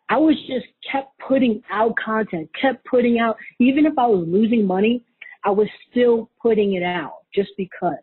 [0.09, 4.65] I was just kept putting out content, kept putting out, even if I was losing
[4.65, 5.05] money,
[5.45, 7.93] I was still putting it out just because.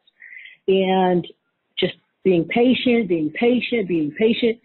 [0.68, 1.26] And
[1.78, 1.94] just
[2.24, 4.60] being patient, being patient, being patient.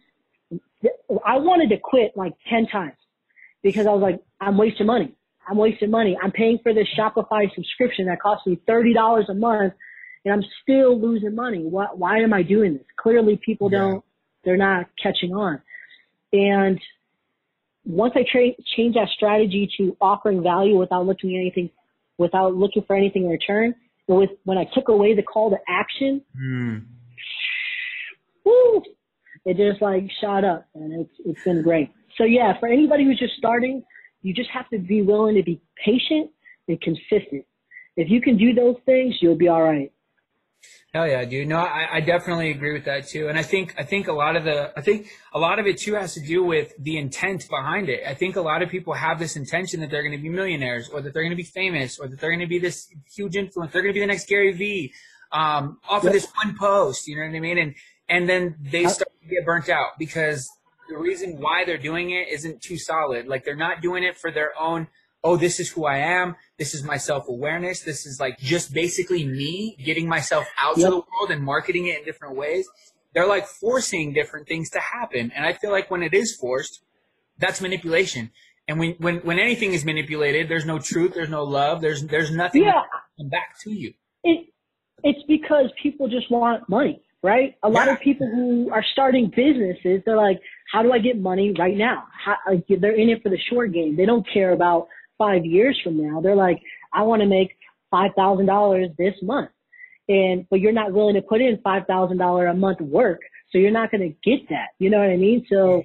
[1.26, 2.94] I wanted to quit like 10 times
[3.64, 5.14] because I was like, I'm wasting money.
[5.48, 6.18] I'm wasting money.
[6.22, 9.74] I'm paying for this Shopify subscription that costs me $30 a month
[10.24, 11.64] and I'm still losing money.
[11.64, 12.86] Why, why am I doing this?
[12.98, 13.80] Clearly people yeah.
[13.80, 14.06] don't,
[14.44, 15.62] they're not catching on.
[16.32, 16.80] And
[17.86, 21.72] once I tra- changed that strategy to offering value without looking at anything,
[22.18, 23.76] without looking for anything in return,
[24.08, 26.84] with when I took away the call to action, mm.
[28.46, 28.84] woo,
[29.46, 31.90] it just like shot up and it's, it's been great.
[32.22, 33.84] So yeah, for anybody who's just starting,
[34.22, 36.30] you just have to be willing to be patient
[36.68, 37.46] and consistent.
[37.98, 39.92] If you can do those things, you'll be all right.
[40.94, 41.48] Hell yeah, dude.
[41.48, 43.28] No, I, I definitely agree with that too.
[43.28, 45.80] And I think I think a lot of the I think a lot of it
[45.80, 48.02] too has to do with the intent behind it.
[48.06, 50.90] I think a lot of people have this intention that they're going to be millionaires
[50.90, 53.36] or that they're going to be famous or that they're going to be this huge
[53.36, 53.74] influence.
[53.74, 54.94] They're going to be the next Gary Vee
[55.32, 56.12] um, off yep.
[56.12, 57.08] of this one post.
[57.08, 57.58] You know what I mean?
[57.58, 57.74] And
[58.08, 60.48] and then they start to get burnt out because
[60.92, 63.26] the reason why they're doing it isn't too solid.
[63.26, 64.88] Like they're not doing it for their own,
[65.24, 66.36] oh, this is who I am.
[66.60, 67.82] This is my self awareness.
[67.82, 70.88] This is like just basically me getting myself out yep.
[70.88, 72.68] to the world and marketing it in different ways.
[73.14, 75.32] They're like forcing different things to happen.
[75.34, 76.82] And I feel like when it is forced,
[77.38, 78.32] that's manipulation.
[78.68, 82.32] And when, when, when anything is manipulated, there's no truth, there's no love, there's, there's
[82.32, 82.84] nothing yeah.
[83.30, 83.94] back to you.
[84.24, 84.48] It,
[85.04, 87.56] it's because people just want money right?
[87.64, 91.54] A lot of people who are starting businesses, they're like, how do I get money
[91.58, 92.06] right now?
[92.26, 93.98] How, like, they're in it for the short game.
[93.98, 96.22] They don't care about five years from now.
[96.22, 96.62] They're like,
[96.94, 97.58] I want to make
[97.94, 99.50] $5,000 this month.
[100.08, 103.20] And, but you're not willing to put in $5,000 a month work.
[103.52, 104.70] So you're not going to get that.
[104.80, 105.46] You know what I mean?
[105.50, 105.84] So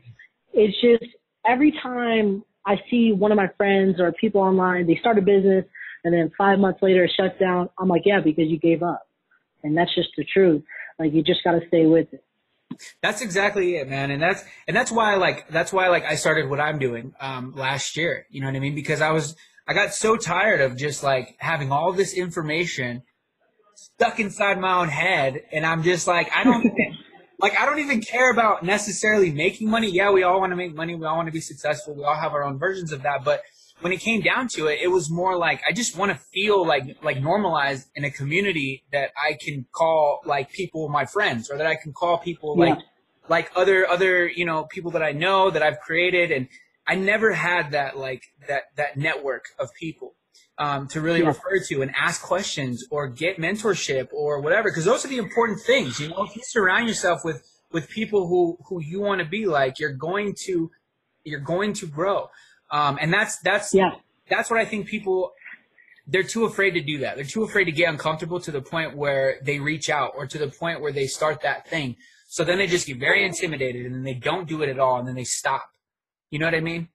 [0.53, 1.13] it's just
[1.49, 5.65] every time I see one of my friends or people online, they start a business
[6.05, 7.69] and then five months later it shuts down.
[7.79, 9.07] I'm like, yeah, because you gave up.
[9.63, 10.63] And that's just the truth.
[10.99, 12.25] Like you just got to stay with it.
[13.03, 14.11] That's exactly it, man.
[14.11, 17.55] And that's and that's why like that's why like I started what I'm doing um
[17.55, 18.27] last year.
[18.31, 18.75] You know what I mean?
[18.75, 19.37] Because I was
[19.69, 23.03] I got so tired of just like having all this information
[23.75, 26.73] stuck inside my own head and I'm just like I don't
[27.39, 29.91] like I don't even care about necessarily making money.
[29.91, 30.95] Yeah, we all want to make money.
[30.95, 31.95] We all want to be successful.
[31.95, 33.43] We all have our own versions of that, but
[33.81, 36.67] when it came down to it, it was more like I just want to feel
[36.67, 41.59] like like normalized in a community that I can call like people my friends or
[41.59, 42.79] that I can call people like
[43.29, 46.49] like other other you know people that I know that I've created and
[46.87, 50.15] I never had that like that that network of people
[50.59, 51.29] um, to really yeah.
[51.29, 55.61] refer to and ask questions or get mentorship or whatever because those are the important
[55.61, 56.25] things you know?
[56.25, 59.93] If you surround yourself with with people who who you want to be like you're
[59.93, 60.71] going to
[61.25, 62.31] you're going to grow
[62.71, 63.93] um, and that's that's yeah.
[64.29, 65.33] that's what I think people
[66.07, 67.17] they're too afraid to do that.
[67.17, 70.39] They're too afraid to get uncomfortable to the point where they reach out or to
[70.39, 71.97] the point where they start that thing.
[72.29, 74.99] So then they just get very intimidated and then they don't do it at all
[74.99, 75.69] and then they stop.
[76.31, 76.89] You know what I mean?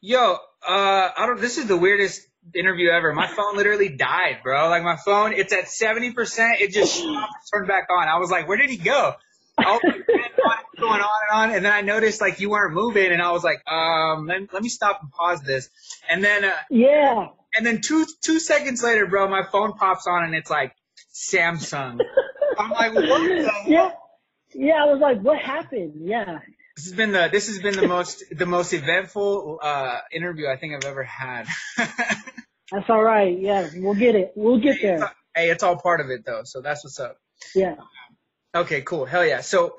[0.00, 0.32] Yo,
[0.66, 1.40] uh, I don't.
[1.40, 2.22] This is the weirdest
[2.54, 3.12] interview ever.
[3.12, 4.68] My phone literally died, bro.
[4.68, 6.60] Like my phone, it's at seventy percent.
[6.60, 7.00] It just
[7.52, 8.08] turned back on.
[8.08, 9.14] I was like, where did he go?
[9.66, 9.80] Oh,
[10.78, 13.44] going on and on, and then I noticed like you weren't moving, and I was
[13.44, 15.68] like, um, let, let me stop and pause this,
[16.08, 20.24] and then uh, yeah, and then two two seconds later, bro, my phone pops on
[20.24, 20.74] and it's like
[21.12, 22.00] Samsung.
[22.58, 23.06] I'm like, what
[23.66, 23.90] Yeah,
[24.54, 24.82] yeah.
[24.82, 25.94] I was like, what happened?
[25.96, 26.40] Yeah.
[26.76, 30.56] This has been the this has been the most the most eventful uh, interview I
[30.56, 31.46] think I've ever had.
[31.76, 33.38] that's all right.
[33.38, 34.32] Yeah, we'll get it.
[34.34, 35.12] We'll get there.
[35.34, 37.18] Hey, it's all part of it though, so that's what's up.
[37.54, 37.74] Yeah.
[38.54, 39.06] Okay, cool.
[39.06, 39.40] Hell yeah.
[39.40, 39.78] So,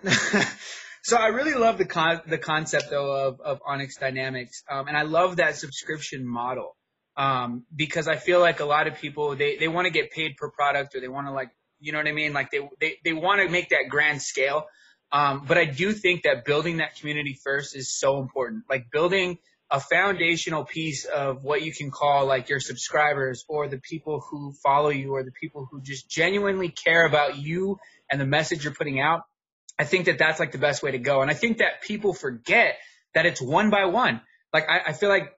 [1.03, 4.63] so I really love the con- the concept though of, of Onyx Dynamics.
[4.69, 6.75] Um, and I love that subscription model.
[7.15, 10.35] Um, because I feel like a lot of people, they, they want to get paid
[10.37, 12.33] per product or they want to like, you know what I mean?
[12.33, 14.65] Like they, they, they want to make that grand scale.
[15.11, 18.63] Um, but I do think that building that community first is so important.
[18.67, 19.37] Like building
[19.69, 24.53] a foundational piece of what you can call like your subscribers or the people who
[24.63, 27.77] follow you or the people who just genuinely care about you
[28.13, 29.23] and the message you're putting out.
[29.79, 31.21] I think that that's like the best way to go.
[31.23, 32.77] And I think that people forget
[33.15, 34.21] that it's one by one.
[34.53, 35.33] Like I, I feel like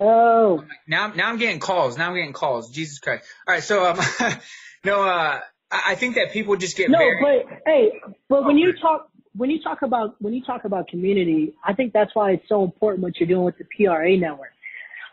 [0.00, 0.64] Oh.
[0.86, 1.98] Now, now I'm getting calls.
[1.98, 2.70] Now I'm getting calls.
[2.70, 3.24] Jesus Christ.
[3.46, 3.62] All right.
[3.62, 3.98] So, um,
[4.84, 8.72] no, uh, I think that people just get no, very- but hey, but when you
[8.80, 12.48] talk when you talk about when you talk about community, I think that's why it's
[12.48, 14.52] so important what you're doing with the PRA network.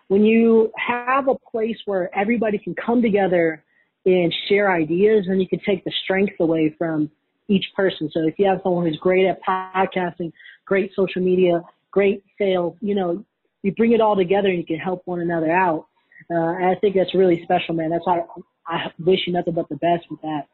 [0.07, 3.63] When you have a place where everybody can come together
[4.05, 7.09] and share ideas, and you can take the strength away from
[7.47, 8.09] each person.
[8.11, 10.31] So if you have someone who's great at podcasting,
[10.65, 13.23] great social media, great sales, you know,
[13.63, 15.87] you bring it all together and you can help one another out.
[16.29, 17.89] Uh, and I think that's really special, man.
[17.89, 18.21] That's why
[18.67, 20.47] I wish you nothing but the best with that.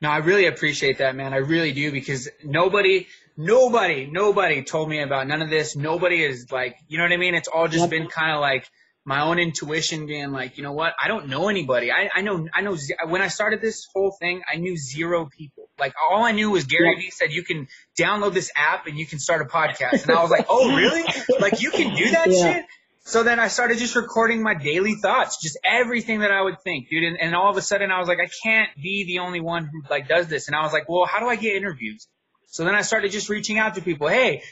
[0.00, 1.32] No, I really appreciate that, man.
[1.32, 3.06] I really do because nobody,
[3.36, 5.74] nobody, nobody told me about none of this.
[5.76, 7.34] Nobody is like, you know what I mean?
[7.34, 7.90] It's all just yep.
[7.90, 8.68] been kind of like
[9.04, 10.94] my own intuition being like, you know what?
[11.02, 11.90] I don't know anybody.
[11.90, 12.76] I, I know, I know
[13.08, 15.68] when I started this whole thing, I knew zero people.
[15.78, 17.66] Like all I knew was Gary Vee said you can
[17.98, 20.04] download this app and you can start a podcast.
[20.04, 21.04] And I was like, oh really?
[21.40, 22.52] like you can do that yeah.
[22.52, 22.64] shit?
[23.04, 26.88] So then I started just recording my daily thoughts, just everything that I would think,
[26.88, 27.02] dude.
[27.02, 29.64] And, and all of a sudden I was like, I can't be the only one
[29.64, 30.46] who like does this.
[30.46, 32.06] And I was like, well, how do I get interviews?
[32.46, 34.06] So then I started just reaching out to people.
[34.06, 34.42] Hey,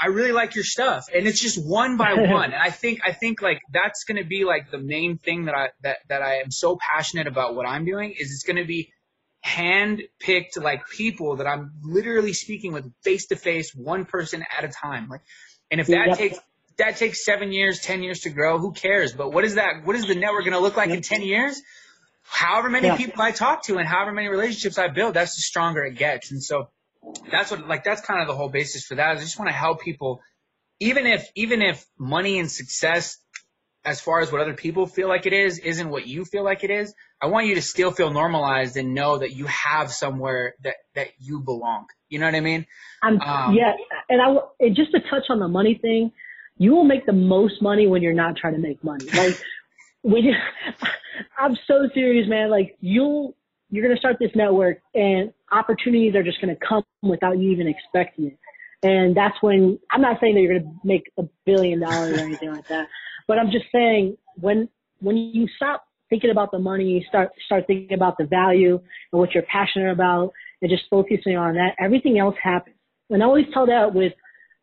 [0.00, 1.06] I really like your stuff.
[1.14, 2.52] And it's just one by one.
[2.52, 5.54] And I think, I think like that's going to be like the main thing that
[5.54, 8.66] I, that, that I am so passionate about what I'm doing is it's going to
[8.66, 8.92] be
[9.44, 14.64] hand picked like people that I'm literally speaking with face to face, one person at
[14.64, 15.08] a time.
[15.08, 15.20] Like,
[15.70, 16.18] and if that yep.
[16.18, 16.38] takes
[16.78, 19.12] that takes seven years, ten years to grow, who cares?
[19.12, 19.84] But what is that?
[19.84, 20.96] What is the network going to look like yep.
[20.96, 21.60] in ten years?
[22.22, 22.96] However many yeah.
[22.96, 26.32] people I talk to and however many relationships I build, that's the stronger it gets.
[26.32, 26.70] And so
[27.30, 29.16] that's what like that's kind of the whole basis for that.
[29.16, 30.20] I just want to help people,
[30.80, 33.18] even if even if money and success
[33.84, 36.64] as far as what other people feel like it is isn't what you feel like
[36.64, 40.54] it is i want you to still feel normalized and know that you have somewhere
[40.62, 41.86] that that you belong.
[42.08, 42.66] You know what i mean?
[43.02, 43.72] Um, yeah
[44.08, 46.12] and i and just to touch on the money thing
[46.56, 49.06] you will make the most money when you're not trying to make money.
[49.06, 49.40] Like
[50.02, 50.34] when you
[51.38, 52.50] i'm so serious man.
[52.50, 53.36] Like you'll
[53.74, 57.50] you're going to start this network and opportunities are just going to come without you
[57.50, 58.38] even expecting it
[58.82, 62.24] and that's when i'm not saying that you're going to make a billion dollars or
[62.24, 62.88] anything like that
[63.26, 64.68] but I'm just saying when
[65.00, 68.80] when you stop thinking about the money, you start start thinking about the value
[69.12, 71.74] and what you're passionate about, and just focusing on that.
[71.78, 72.76] Everything else happens.
[73.10, 74.12] And I always tell that with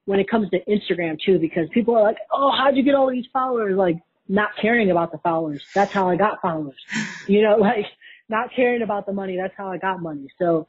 [0.06, 3.10] when it comes to Instagram too, because people are like, "Oh, how'd you get all
[3.10, 3.98] these followers?" Like
[4.28, 5.64] not caring about the followers.
[5.74, 6.80] That's how I got followers.
[7.28, 7.86] You know, like
[8.32, 9.38] not caring about the money.
[9.38, 10.28] That's how I got money.
[10.40, 10.68] So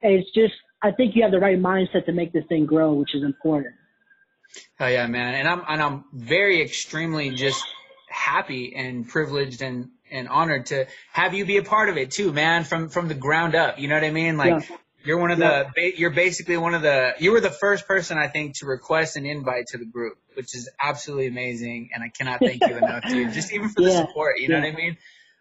[0.00, 3.14] it's just I think you have the right mindset to make this thing grow, which
[3.14, 3.74] is important.
[4.80, 5.34] Oh yeah, man.
[5.34, 7.64] And I'm and I'm very extremely just
[8.08, 12.32] happy and privileged and and honored to have you be a part of it too,
[12.32, 13.78] man, from from the ground up.
[13.78, 14.36] You know what I mean?
[14.36, 14.76] Like yeah.
[15.04, 18.28] you're one of the you're basically one of the you were the first person I
[18.28, 22.40] think to request an invite to the group, which is absolutely amazing and I cannot
[22.40, 23.32] thank you enough dude.
[23.32, 24.06] Just even for the yeah.
[24.06, 24.96] support, you know what I mean?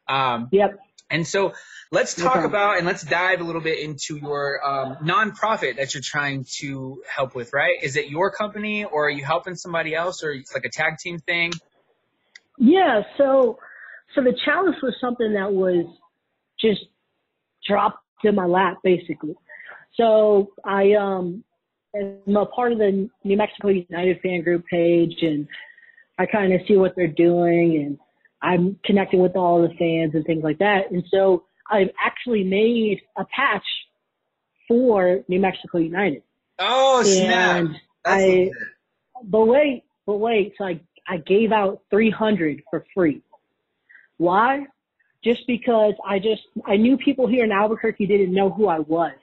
[0.07, 0.79] Um Yep.
[1.11, 1.53] And so
[1.91, 2.45] let's talk okay.
[2.45, 7.03] about and let's dive a little bit into your um, nonprofit that you're trying to
[7.07, 7.75] help with, right?
[7.83, 10.97] Is it your company or are you helping somebody else or it's like a tag
[10.97, 11.51] team thing?
[12.57, 13.59] Yeah, so
[14.15, 15.85] so the challenge was something that was
[16.59, 16.81] just
[17.67, 19.35] dropped in my lap basically.
[19.95, 21.43] So I um
[21.95, 25.47] am a part of the New Mexico United fan group page and
[26.17, 27.97] I kind of see what they're doing and
[28.41, 30.91] I'm connecting with all the fans and things like that.
[30.91, 33.65] And so I've actually made a patch
[34.67, 36.23] for New Mexico United.
[36.59, 37.57] Oh snap!
[37.57, 37.75] And
[38.05, 38.49] I,
[39.23, 40.53] but wait, but wait.
[40.57, 43.21] So I I gave out 300 for free.
[44.17, 44.65] Why?
[45.23, 49.13] Just because I just I knew people here in Albuquerque didn't know who I was.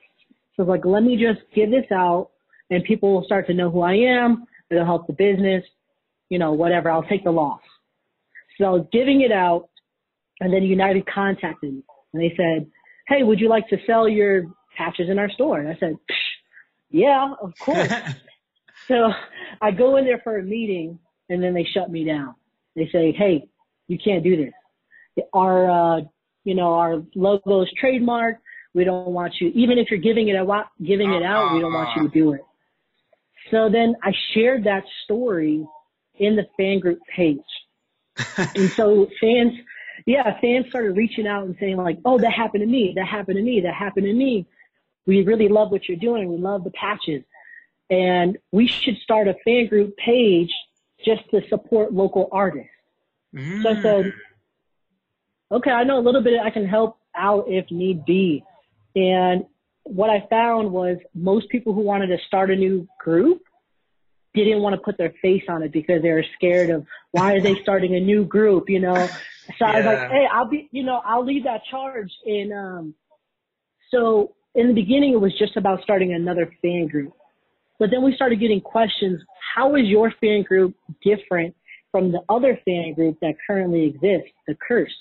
[0.56, 2.30] So I was like, let me just give this out,
[2.70, 4.44] and people will start to know who I am.
[4.70, 5.64] It'll help the business,
[6.28, 6.90] you know, whatever.
[6.90, 7.60] I'll take the loss.
[8.58, 9.68] So I was giving it out,
[10.40, 11.82] and then United contacted me,
[12.12, 12.70] and they said,
[13.06, 14.46] "Hey, would you like to sell your
[14.76, 15.96] patches in our store?" And I said,
[16.90, 17.92] "Yeah, of course."
[18.88, 19.12] so
[19.62, 20.98] I go in there for a meeting,
[21.28, 22.34] and then they shut me down.
[22.74, 23.48] They say, "Hey,
[23.86, 25.24] you can't do this.
[25.32, 26.00] Our, uh,
[26.44, 28.38] you know, our logo is trademarked.
[28.74, 31.72] We don't want you, even if you're giving it out, giving it out, we don't
[31.72, 32.40] want you to do it."
[33.52, 35.64] So then I shared that story
[36.18, 37.38] in the fan group page
[38.36, 39.54] and so fans,
[40.06, 43.36] yeah, fans started reaching out and saying like, oh, that happened to me, that happened
[43.36, 44.46] to me, that happened to me.
[45.06, 46.30] we really love what you're doing.
[46.30, 47.24] We love the patches.
[47.90, 50.52] And we should start a fan group page
[51.04, 52.70] just to support local artists.
[53.34, 53.62] Mm.
[53.62, 54.12] So I said, mm.
[55.52, 56.38] okay, I know a little bit.
[56.40, 58.44] I can help out if need be.
[58.94, 59.46] And
[59.84, 63.42] what I found was most people who wanted to start a new group
[64.34, 67.40] didn't want to put their face on it because they were scared of why are
[67.40, 68.94] they starting a new group, you know?
[68.96, 69.66] So yeah.
[69.66, 72.10] I was like, hey, I'll be, you know, I'll lead that charge.
[72.26, 72.94] And um,
[73.90, 77.12] so in the beginning, it was just about starting another fan group.
[77.78, 79.22] But then we started getting questions.
[79.54, 81.54] How is your fan group different
[81.92, 84.94] from the other fan group that currently exists, the curse?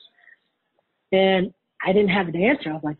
[1.11, 1.53] And
[1.83, 2.69] I didn't have an answer.
[2.69, 2.97] I was like,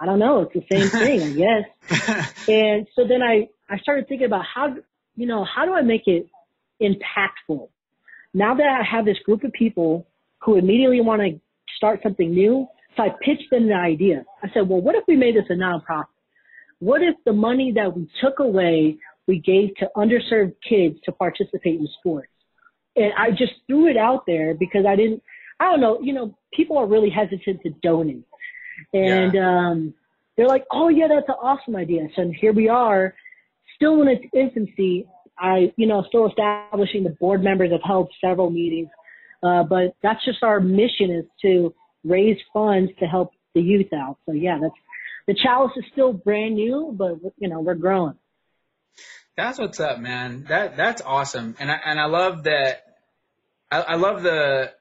[0.00, 0.40] I don't know.
[0.42, 2.48] It's the same thing, I guess.
[2.48, 4.74] and so then I, I started thinking about how,
[5.16, 6.28] you know, how do I make it
[6.80, 7.68] impactful?
[8.34, 10.06] Now that I have this group of people
[10.40, 11.40] who immediately want to
[11.76, 14.24] start something new, so I pitched them the idea.
[14.42, 16.04] I said, well, what if we made this a nonprofit?
[16.78, 18.96] What if the money that we took away,
[19.26, 22.28] we gave to underserved kids to participate in sports?
[22.96, 25.22] And I just threw it out there because I didn't,
[25.60, 28.24] I don't know, you know, people are really hesitant to donate.
[28.92, 29.70] And yeah.
[29.70, 29.94] um,
[30.36, 32.08] they're like, oh, yeah, that's an awesome idea.
[32.16, 33.14] So here we are,
[33.82, 35.06] still in its infancy.
[35.38, 38.88] I, you know, still establishing the board members have held several meetings.
[39.42, 41.74] Uh, but that's just our mission is to
[42.04, 44.18] raise funds to help the youth out.
[44.26, 44.74] So yeah, that's
[45.26, 48.14] the chalice is still brand new, but you know we're growing.
[49.36, 50.46] That's what's up, man.
[50.48, 52.82] That that's awesome, and I and I love that.
[53.70, 54.72] I, I love the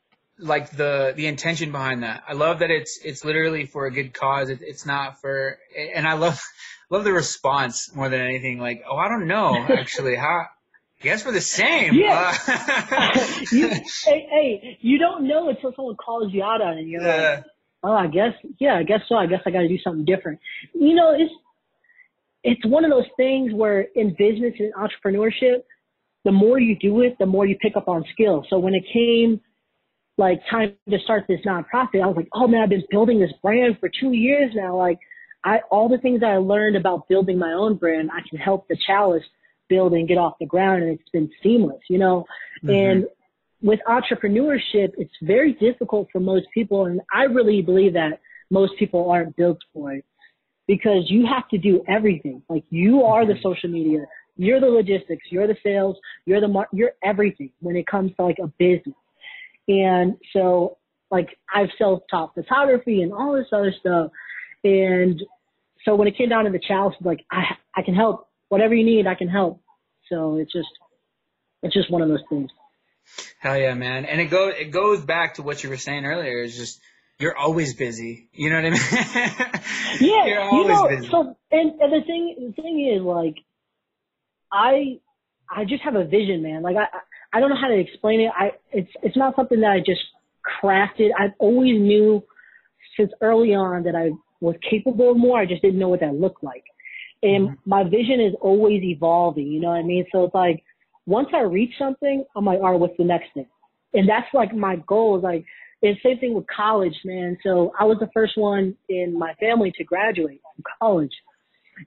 [0.42, 2.24] like the the intention behind that.
[2.28, 4.50] I love that it's it's literally for a good cause.
[4.50, 5.58] It, it's not for,
[5.96, 6.42] and I love
[6.90, 8.60] love the response more than anything.
[8.60, 10.46] Like, oh, I don't know actually how.
[11.00, 11.96] I guess we're the same.
[11.96, 12.38] Yeah.
[12.48, 16.86] Uh, you, hey, hey, you don't know until someone calls you out on it.
[16.86, 17.32] You're yeah.
[17.38, 17.46] like,
[17.82, 19.16] oh, I guess, yeah, I guess so.
[19.16, 20.40] I guess I got to do something different.
[20.76, 21.34] You know, it's
[22.44, 25.64] it's one of those things where in business and entrepreneurship,
[26.24, 28.46] the more you do it, the more you pick up on skills.
[28.50, 29.42] So when it came
[30.22, 33.34] like time to start this nonprofit, I was like, oh man, I've been building this
[33.42, 34.78] brand for two years now.
[34.78, 35.00] Like
[35.44, 38.78] I, all the things I learned about building my own brand, I can help the
[38.86, 39.24] chalice
[39.68, 42.26] build and get off the ground and it's been seamless, you know?
[42.64, 42.70] Mm-hmm.
[42.70, 43.06] And
[43.64, 46.86] with entrepreneurship, it's very difficult for most people.
[46.86, 48.20] And I really believe that
[48.52, 50.06] most people aren't built for it
[50.68, 52.44] because you have to do everything.
[52.48, 53.42] Like you are the mm-hmm.
[53.42, 54.06] social media,
[54.38, 58.24] you're the logistics, you're the sales, you're the mar- you're everything when it comes to
[58.24, 58.96] like a business.
[59.72, 60.78] And so
[61.10, 64.12] like I've self-taught photography and all this other stuff.
[64.64, 65.22] And
[65.86, 67.44] so when it came down to the challenge, like I
[67.76, 69.62] I can help whatever you need, I can help.
[70.10, 70.70] So it's just
[71.64, 72.50] it's just one of those things.
[73.40, 74.06] Hell yeah, man!
[74.06, 76.44] And it goes it goes back to what you were saying earlier.
[76.44, 76.80] Is just
[77.20, 78.30] you're always busy.
[78.34, 79.62] You know what I mean?
[80.10, 81.08] yeah, you're always you know, busy.
[81.10, 83.36] So and, and the thing the thing is like,
[84.52, 85.00] I
[85.50, 86.62] I just have a vision, man.
[86.62, 86.88] Like I
[87.34, 88.32] I don't know how to explain it.
[88.38, 90.02] I it's it's not something that I just
[90.62, 91.10] crafted.
[91.18, 92.24] I've always knew
[92.98, 94.12] since early on that I
[94.42, 95.40] was capable of more.
[95.40, 96.64] I just didn't know what that looked like.
[97.24, 97.70] And mm-hmm.
[97.70, 99.48] my vision is always evolving.
[99.48, 100.06] You know what I mean?
[100.12, 100.64] So it's like
[101.06, 103.48] once I reach something, I'm like, all right, what's the next thing?
[103.94, 105.46] And that's like my goal is like,
[105.82, 107.38] it's same thing with college, man.
[107.44, 111.12] So I was the first one in my family to graduate from college.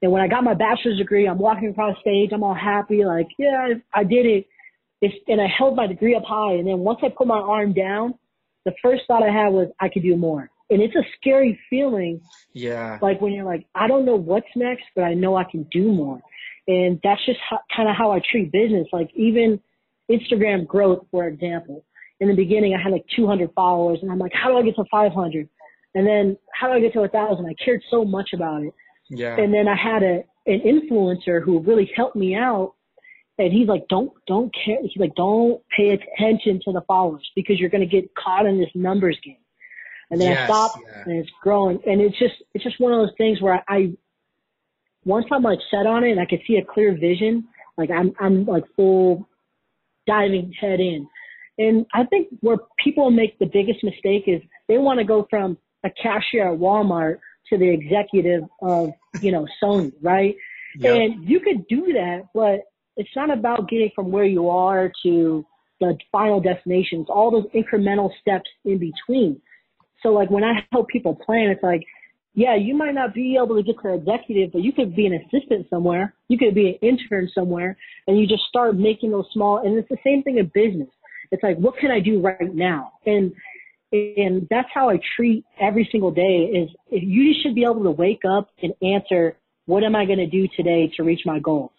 [0.03, 2.31] And when I got my bachelor's degree, I'm walking across stage.
[2.33, 4.47] I'm all happy, like, yeah, I did it.
[5.03, 6.55] And I held my degree up high.
[6.55, 8.15] And then once I put my arm down,
[8.65, 10.51] the first thought I had was I could do more.
[10.71, 12.23] And it's a scary feeling.
[12.55, 12.99] Yeah.
[13.03, 15.93] Like when you're like, I don't know what's next, but I know I can do
[15.93, 16.21] more.
[16.67, 17.39] And that's just
[17.77, 18.87] kind of how I treat business.
[18.93, 19.61] Like even
[20.11, 21.85] Instagram growth, for example.
[22.21, 24.77] In the beginning, I had like 200 followers, and I'm like, how do I get
[24.77, 25.49] to 500?
[25.95, 27.47] And then how do I get to a thousand?
[27.47, 28.73] I cared so much about it.
[29.11, 29.37] Yeah.
[29.37, 32.75] And then I had a an influencer who really helped me out,
[33.39, 34.79] and he's like, don't don't care.
[34.83, 38.71] He's like, don't pay attention to the followers because you're gonna get caught in this
[38.75, 39.37] numbers game.
[40.11, 41.03] And then yes, I stopped, yeah.
[41.07, 43.93] and it's growing, and it's just it's just one of those things where I, I
[45.05, 48.13] once I'm like set on it and I can see a clear vision, like I'm
[48.21, 49.29] I'm like full
[50.07, 51.09] diving head in.
[51.59, 55.57] And I think where people make the biggest mistake is they want to go from
[55.85, 57.19] a cashier at Walmart
[57.51, 60.35] to the executive of, you know, Sony, right?
[60.79, 60.97] Yep.
[60.97, 62.61] And you could do that, but
[62.97, 65.45] it's not about getting from where you are to
[65.81, 67.01] the final destination.
[67.01, 69.41] It's all those incremental steps in between.
[70.03, 71.83] So like when I help people plan, it's like,
[72.35, 75.15] yeah, you might not be able to get to executive, but you could be an
[75.15, 76.15] assistant somewhere.
[76.29, 77.77] You could be an intern somewhere
[78.07, 80.89] and you just start making those small, and it's the same thing in business.
[81.31, 82.93] It's like, what can I do right now?
[83.07, 83.33] And,
[83.93, 88.23] and that's how I treat every single day is you should be able to wake
[88.29, 89.37] up and answer
[89.67, 91.71] what am I going to do today to reach my goals?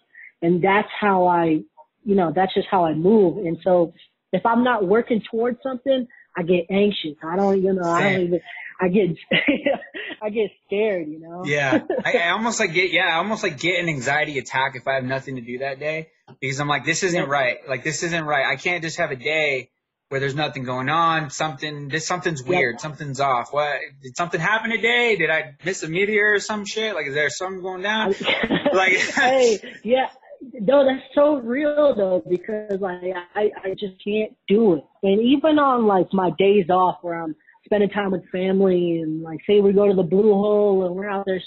[0.42, 1.60] And that's how I,
[2.04, 3.38] you know, that's just how I move.
[3.38, 3.92] And so
[4.32, 6.06] if I'm not working towards something,
[6.36, 7.16] I get anxious.
[7.24, 7.94] I don't, you know, Same.
[7.94, 8.40] I don't even,
[8.80, 9.16] I get,
[10.22, 11.44] I get scared, you know?
[11.44, 11.80] Yeah.
[12.04, 14.94] I, I, almost like get, yeah, I almost like get an anxiety attack if I
[14.94, 16.08] have nothing to do that day
[16.40, 17.56] because I'm like, this isn't right.
[17.68, 18.46] Like, this isn't right.
[18.46, 19.70] I can't just have a day
[20.08, 21.30] where there's nothing going on.
[21.30, 22.74] Something, this, something's weird.
[22.74, 22.80] Yep.
[22.80, 23.52] Something's off.
[23.52, 25.16] What, did something happen today?
[25.16, 26.94] Did I miss a meteor or some shit?
[26.94, 28.14] Like, is there something going down?
[28.72, 30.08] like, hey, yeah.
[30.52, 33.02] No, that's so real though, because like
[33.34, 34.84] I, I just can't do it.
[35.02, 37.34] And even on like my days off where I'm
[37.64, 41.08] spending time with family and like say we go to the blue hole and we're
[41.08, 41.40] out there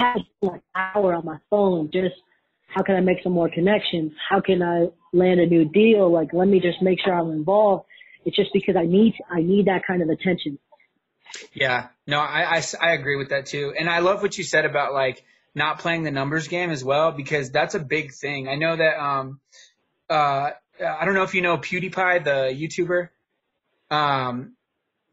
[0.00, 2.14] I have like an hour on my phone just
[2.68, 4.12] how can I make some more connections?
[4.28, 6.10] How can I land a new deal?
[6.12, 7.86] Like let me just make sure I'm involved.
[8.24, 10.58] It's just because I need I need that kind of attention.
[11.52, 13.72] Yeah, no, I, I, I agree with that too.
[13.78, 15.24] And I love what you said about like
[15.54, 18.48] not playing the numbers game as well, because that's a big thing.
[18.48, 19.40] I know that, um,
[20.08, 23.08] uh, I don't know if you know PewDiePie, the YouTuber.
[23.94, 24.56] Um,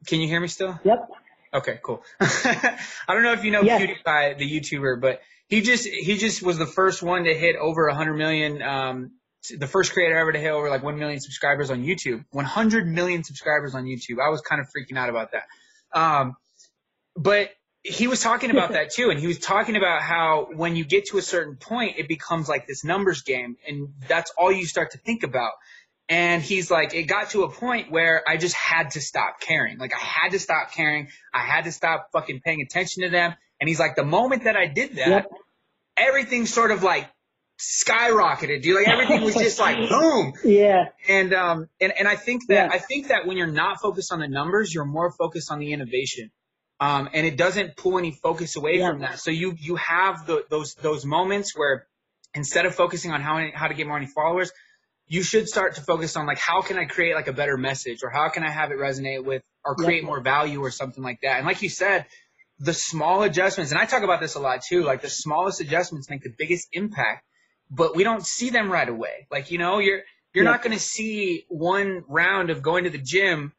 [0.05, 0.79] can you hear me still?
[0.83, 1.09] Yep.
[1.53, 2.03] Okay, cool.
[2.19, 3.81] I don't know if you know yes.
[3.81, 7.87] PewDiePie, the YouTuber, but he just he just was the first one to hit over
[7.87, 8.61] a 100 million.
[8.61, 9.11] Um,
[9.57, 12.25] the first creator ever to hit over like 1 million subscribers on YouTube.
[12.31, 14.17] 100 million subscribers on YouTube.
[14.23, 15.45] I was kind of freaking out about that.
[15.97, 16.35] Um,
[17.15, 17.49] but
[17.87, 21.05] he was talking about that too, and he was talking about how when you get
[21.07, 24.91] to a certain point, it becomes like this numbers game, and that's all you start
[24.91, 25.51] to think about.
[26.09, 29.77] And he's like, it got to a point where I just had to stop caring.
[29.77, 31.09] Like I had to stop caring.
[31.33, 33.33] I had to stop fucking paying attention to them.
[33.59, 35.31] And he's like, the moment that I did that, yep.
[35.97, 37.09] everything sort of like
[37.59, 38.75] skyrocketed, dude.
[38.75, 40.33] Like everything was just like boom.
[40.45, 40.85] Yeah.
[41.09, 42.75] And um and, and I think that yeah.
[42.75, 45.73] I think that when you're not focused on the numbers, you're more focused on the
[45.73, 46.31] innovation.
[46.79, 48.89] Um and it doesn't pull any focus away yeah.
[48.89, 49.19] from that.
[49.19, 51.87] So you you have the, those those moments where
[52.33, 54.51] instead of focusing on how how to get more followers,
[55.07, 57.99] you should start to focus on like how can I create like a better message
[58.03, 61.19] or how can I have it resonate with or create more value or something like
[61.21, 61.37] that.
[61.37, 62.05] And like you said,
[62.59, 66.09] the small adjustments, and I talk about this a lot too, like the smallest adjustments
[66.09, 67.23] make the biggest impact,
[67.69, 69.27] but we don't see them right away.
[69.31, 70.01] Like, you know, you're
[70.33, 73.53] you're not gonna see one round of going to the gym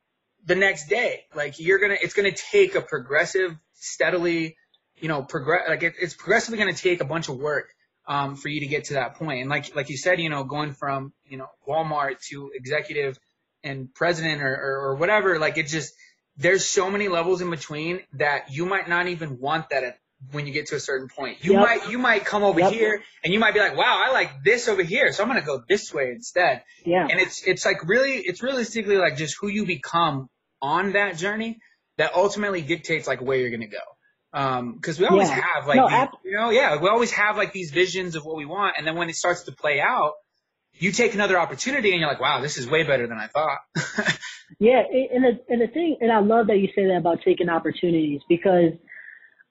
[0.48, 1.26] the next day.
[1.34, 4.56] Like you're gonna it's gonna take a progressive, steadily,
[4.98, 7.68] you know, progress like it, it's progressively gonna take a bunch of work
[8.08, 9.42] um, for you to get to that point.
[9.42, 13.18] And like like you said, you know, going from you know Walmart to executive
[13.62, 15.92] and president or, or, or whatever, like it just
[16.36, 19.98] there's so many levels in between that you might not even want that at,
[20.32, 21.44] when you get to a certain point.
[21.44, 21.60] You yep.
[21.60, 22.72] might you might come over yep.
[22.72, 25.42] here and you might be like, wow, I like this over here, so I'm gonna
[25.42, 26.64] go this way instead.
[26.86, 27.06] Yeah.
[27.08, 30.30] And it's it's like really it's realistically like just who you become
[30.60, 31.58] on that journey
[31.96, 33.78] that ultimately dictates like where you're gonna go.
[34.32, 35.40] Um, because we always yeah.
[35.54, 38.36] have like no, these, you know, yeah, we always have like these visions of what
[38.36, 40.12] we want, and then when it starts to play out,
[40.74, 43.58] you take another opportunity, and you're like, wow, this is way better than I thought.
[44.58, 44.82] yeah,
[45.12, 48.20] and the and the thing, and I love that you say that about taking opportunities
[48.28, 48.72] because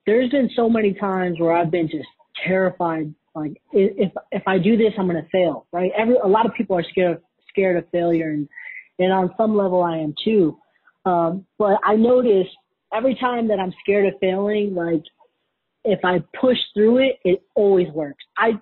[0.05, 2.07] there's been so many times where I've been just
[2.45, 5.91] terrified, like if if I do this, I'm gonna fail, right?
[5.97, 8.47] Every a lot of people are scared scared of failure, and
[8.99, 10.59] and on some level, I am too.
[11.07, 12.49] Um, but I noticed
[12.93, 15.03] every time that I'm scared of failing, like
[15.85, 18.23] if I push through it, it always works.
[18.37, 18.59] I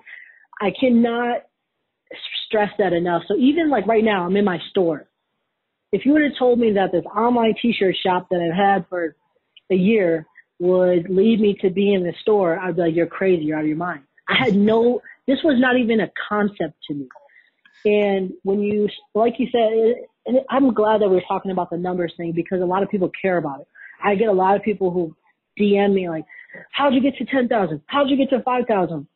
[0.61, 1.41] I cannot
[2.45, 3.23] stress that enough.
[3.27, 5.07] So even like right now, I'm in my store.
[5.91, 9.15] If you would have told me that this online t-shirt shop that I've had for
[9.71, 10.27] a year
[10.59, 13.63] would lead me to be in the store, I'd be like, you're crazy, you're out
[13.63, 14.03] of your mind.
[14.27, 17.07] I had no, this was not even a concept to me.
[17.85, 22.13] And when you, like you said, and I'm glad that we're talking about the numbers
[22.17, 23.67] thing because a lot of people care about it.
[24.03, 25.15] I get a lot of people who
[25.59, 26.25] DM me like,
[26.71, 27.81] how'd you get to 10,000?
[27.87, 29.07] How'd you get to 5,000?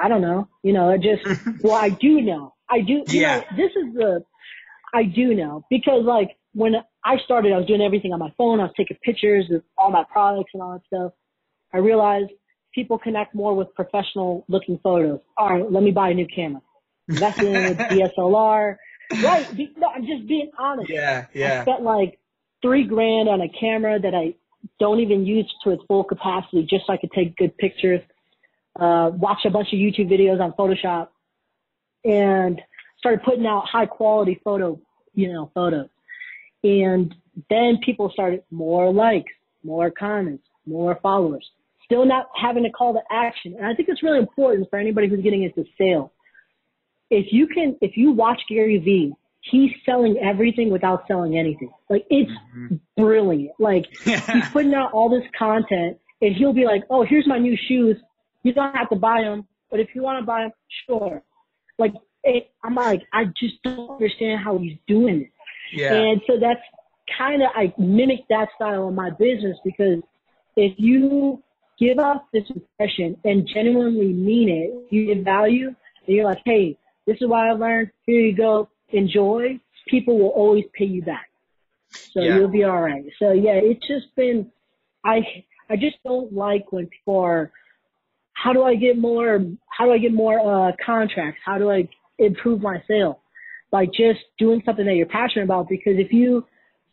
[0.00, 0.48] I don't know.
[0.62, 1.24] You know, it just,
[1.62, 2.54] well, I do know.
[2.68, 3.38] I do, you yeah.
[3.38, 4.24] know, this is the,
[4.94, 8.60] I do know because like when I started, I was doing everything on my phone.
[8.60, 11.12] I was taking pictures of all my products and all that stuff.
[11.72, 12.30] I realized
[12.74, 15.20] people connect more with professional looking photos.
[15.36, 16.62] All right, let me buy a new camera.
[17.08, 18.76] Invest in a DSLR.
[19.10, 19.46] Right.
[19.76, 20.90] No, I'm just being honest.
[20.90, 21.60] Yeah, yeah.
[21.60, 22.18] I spent like
[22.62, 24.34] three grand on a camera that I
[24.78, 28.00] don't even use to its full capacity just so I could take good pictures.
[28.78, 31.08] Uh, watch a bunch of YouTube videos on Photoshop
[32.04, 32.60] and
[32.98, 34.80] started putting out high quality photo,
[35.14, 35.88] you know, photos.
[36.62, 37.14] And
[37.48, 39.32] then people started more likes,
[39.64, 41.46] more comments, more followers.
[41.84, 43.56] Still not having a call to action.
[43.56, 46.10] And I think it's really important for anybody who's getting into sales.
[47.10, 51.70] If you can, if you watch Gary Vee he's selling everything without selling anything.
[51.88, 52.76] Like it's mm-hmm.
[52.96, 53.52] brilliant.
[53.58, 57.56] Like he's putting out all this content and he'll be like, Oh, here's my new
[57.68, 57.96] shoes.
[58.42, 60.52] You don't have to buy them, but if you want to buy them,
[60.86, 61.22] sure.
[61.78, 61.92] Like,
[62.22, 65.30] it, I'm like, I just don't understand how he's doing it.
[65.72, 65.94] Yeah.
[65.94, 66.60] And so that's
[67.16, 70.00] kind of, I mimic that style in my business because
[70.56, 71.42] if you
[71.78, 75.68] give off this impression and genuinely mean it, you give value,
[76.06, 76.78] and you're like, hey,
[77.10, 77.90] this is what I learned.
[78.06, 78.68] Here you go.
[78.90, 79.58] Enjoy.
[79.88, 81.28] People will always pay you back.
[82.12, 82.36] So Yeah.
[82.36, 83.04] you'll be all right.
[83.18, 84.52] So yeah, it's just been,
[85.04, 85.22] I,
[85.68, 87.50] I just don't like when people are,
[88.32, 89.44] how do I get more,
[89.76, 91.40] how do I get more, uh, contracts?
[91.44, 91.88] How do I
[92.18, 93.22] improve my sale?
[93.72, 96.46] By just doing something that you're passionate about because if you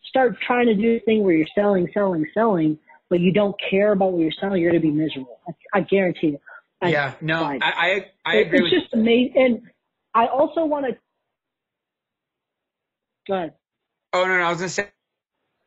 [0.09, 3.91] start trying to do a thing where you're selling, selling, selling, but you don't care
[3.91, 5.39] about what you're selling, you're going to be miserable.
[5.47, 6.39] I, I guarantee you.
[6.81, 7.13] I- yeah.
[7.21, 9.33] No, I I, I agree it's with just amazing.
[9.35, 9.61] And
[10.17, 10.97] I also want to.
[13.27, 13.53] Go ahead.
[14.13, 14.87] Oh no, no, I was gonna say.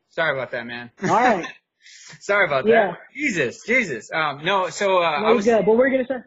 [0.08, 0.90] Sorry about that, man.
[1.04, 1.46] All right.
[2.20, 2.70] Sorry about that.
[2.70, 2.94] Yeah.
[3.14, 4.10] Jesus, Jesus.
[4.12, 5.64] Um, no, so uh, I Very was, good.
[5.64, 6.24] But we're gonna say.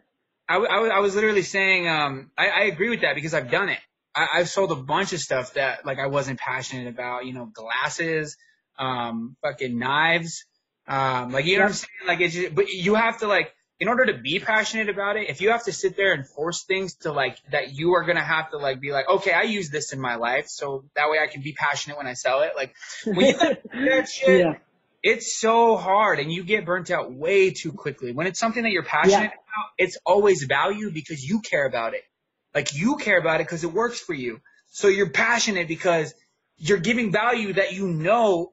[0.48, 3.50] I, I was, I was literally saying, um, I, I agree with that because I've
[3.50, 3.78] done it.
[4.14, 7.26] I, I've sold a bunch of stuff that like I wasn't passionate about.
[7.26, 8.38] You know, glasses,
[8.78, 10.46] um, fucking knives.
[10.88, 12.06] Um, like you know what I'm saying?
[12.06, 15.28] Like it's just, but you have to like in order to be passionate about it,
[15.28, 18.24] if you have to sit there and force things to like that you are gonna
[18.24, 21.18] have to like be like, okay, I use this in my life, so that way
[21.18, 22.52] I can be passionate when I sell it.
[22.56, 24.54] Like when you do that shit, yeah.
[25.02, 28.12] it's so hard and you get burnt out way too quickly.
[28.12, 29.26] When it's something that you're passionate Yeah.
[29.26, 32.02] about, it's always value because you care about it.
[32.54, 34.40] Like you care about it because it works for you.
[34.70, 36.14] So you're passionate because
[36.56, 38.52] you're giving value that you know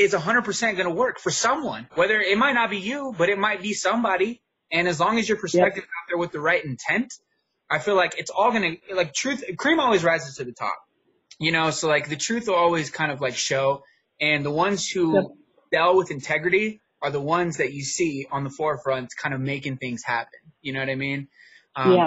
[0.00, 1.88] is 100% going to work for someone.
[1.94, 4.42] Whether it might not be you, but it might be somebody.
[4.72, 7.12] And as long as your perspective out there with the right intent,
[7.70, 10.76] I feel like it's all going to, like truth, cream always rises to the top.
[11.38, 13.82] You know, so like the truth will always kind of like show.
[14.20, 15.24] And the ones who Yep.
[15.72, 19.78] deal with integrity are the ones that you see on the forefront kind of making
[19.78, 20.40] things happen.
[20.62, 21.28] You know what I mean?
[21.76, 22.06] Um, yeah.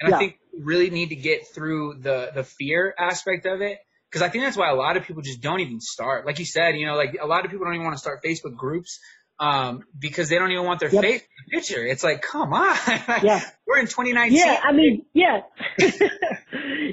[0.00, 0.16] and Yeah.
[0.16, 3.78] I think we really need to get through the the fear aspect of it
[4.14, 6.24] because I think that's why a lot of people just don't even start.
[6.24, 8.22] Like you said, you know, like a lot of people don't even want to start
[8.24, 9.00] Facebook groups
[9.40, 11.02] um, because they don't even want their Yep.
[11.02, 11.84] face in the picture.
[11.84, 12.76] It's like, come on,
[13.24, 13.40] Yeah.
[13.66, 14.38] we're in 2019.
[14.38, 15.40] Yeah, I mean, yeah,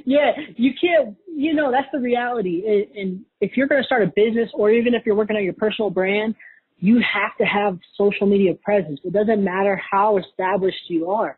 [0.06, 0.32] yeah.
[0.56, 2.64] You can't, you know, that's the reality.
[2.66, 5.44] And- And if you're going to start a business, or even if you're working on
[5.44, 6.36] your personal brand,
[6.80, 9.00] you have to have social media presence.
[9.04, 11.38] It doesn't matter how established you are,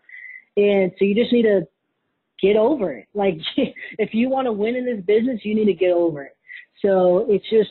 [0.55, 1.67] and so you just need to
[2.43, 3.07] get over it.
[3.15, 3.37] Like,
[3.97, 6.35] if you want to win in this business, you need to get over it.
[6.81, 7.69] So it's just,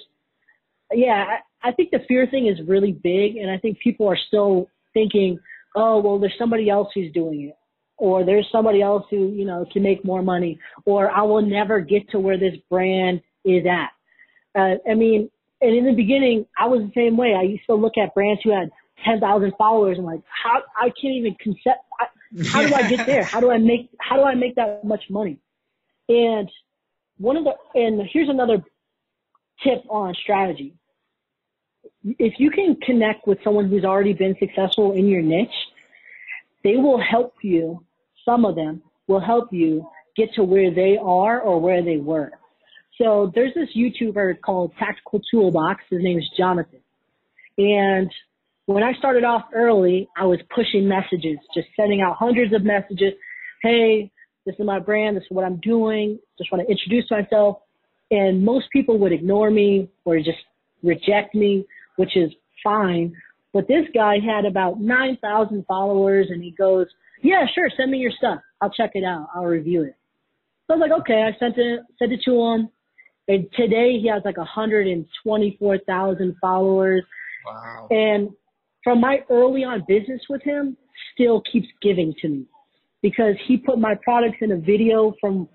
[0.93, 1.25] yeah,
[1.63, 4.69] I, I think the fear thing is really big, and I think people are still
[4.95, 5.39] thinking,
[5.77, 7.57] oh, well, there's somebody else who's doing it
[8.03, 11.79] or there's somebody else who, you know, can make more money, or I will never
[11.79, 13.91] get to where this brand is at.
[14.61, 17.37] Uh, I mean, and in the beginning, I was the same way.
[17.39, 18.71] I used to look at brands who had
[19.05, 22.07] 10,000 followers and like, how, I can't even concept, I,
[22.47, 23.25] how do I get there?
[23.25, 25.39] How do I make, how do I make that much money?
[26.09, 26.51] And
[27.19, 28.63] one of the, and here's another
[29.63, 30.75] tip on strategy.
[32.05, 35.49] If you can connect with someone who's already been successful in your niche,
[36.65, 37.85] they will help you,
[38.25, 42.33] some of them will help you get to where they are or where they were.
[42.99, 45.83] So there's this YouTuber called Tactical Toolbox.
[45.91, 46.81] His name is Jonathan.
[47.59, 48.11] And
[48.67, 53.15] when I started off early, I was pushing messages, just sending out hundreds of messages.
[53.63, 54.11] Hey,
[54.47, 55.17] this is my brand.
[55.17, 56.19] This is what I'm doing.
[56.39, 57.59] Just want to introduce myself.
[58.11, 60.39] And most people would ignore me or just
[60.83, 62.31] reject me, which is
[62.63, 63.15] fine.
[63.53, 66.87] But this guy had about 9,000 followers and he goes,
[67.23, 67.69] yeah, sure.
[67.77, 68.41] Send me your stuff.
[68.61, 69.29] I'll check it out.
[69.35, 69.95] I'll review it.
[70.67, 72.69] So I was like, okay, I sent it, sent it to him.
[73.29, 77.05] And today he has like 124,000 followers.
[77.47, 77.89] Wow.
[77.91, 78.31] And
[78.85, 80.77] from my early on business with him,
[81.15, 82.47] still keeps giving to me
[83.03, 85.49] because he put my products in a video from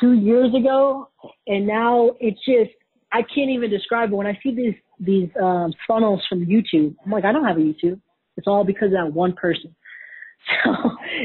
[0.00, 1.08] two years ago.
[1.46, 2.76] And now it's just,
[3.12, 4.14] I can't even describe it.
[4.14, 7.60] When I see these, these, um, funnels from YouTube, I'm like, I don't have a
[7.60, 8.00] YouTube.
[8.36, 9.74] It's all because of that one person.
[10.64, 10.72] So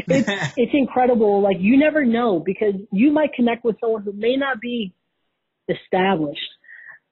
[0.08, 1.42] it's, it's incredible.
[1.42, 4.96] Like you never know because you might connect with someone who may not be
[5.70, 6.42] established.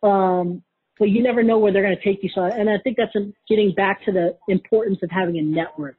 [0.04, 0.64] Um,
[1.02, 2.30] but you never know where they're going to take you.
[2.34, 5.98] So, and I think that's um, getting back to the importance of having a network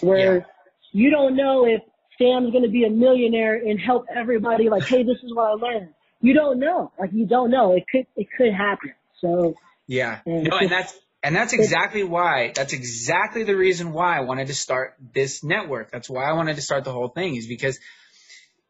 [0.00, 0.44] where Yeah.
[0.92, 1.82] you don't know if
[2.16, 5.54] Sam's going to be a millionaire and help everybody like, Hey, this is what I
[5.54, 5.88] learned.
[6.20, 6.92] You don't know.
[6.96, 7.74] Like you don't know.
[7.74, 8.92] It could, it could happen.
[9.20, 9.54] So
[9.88, 10.20] Yeah.
[10.24, 10.94] Yeah, No, and that's
[11.24, 12.52] and that's exactly why.
[12.54, 15.90] That's exactly the reason why I wanted to start this network.
[15.90, 17.80] That's why I wanted to start the whole thing is because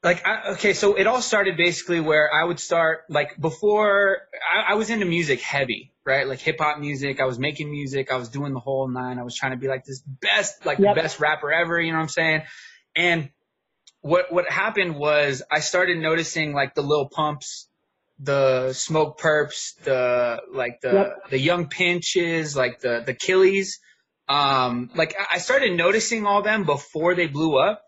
[0.06, 4.18] like I, okay so it all started basically where i would start like before
[4.50, 8.16] I, I was into music heavy right like hip-hop music i was making music i
[8.16, 10.94] was doing the whole nine i was trying to be like this best like yep.
[10.94, 12.42] the best rapper ever you know what i'm saying
[12.94, 13.30] and
[14.00, 17.68] what what happened was i started noticing like the Lil Pumps
[18.20, 21.30] the Smokepurpps the like the yep.
[21.30, 23.80] the Yung Pinches like the the killies
[24.28, 27.82] um like i started noticing all them before they blew up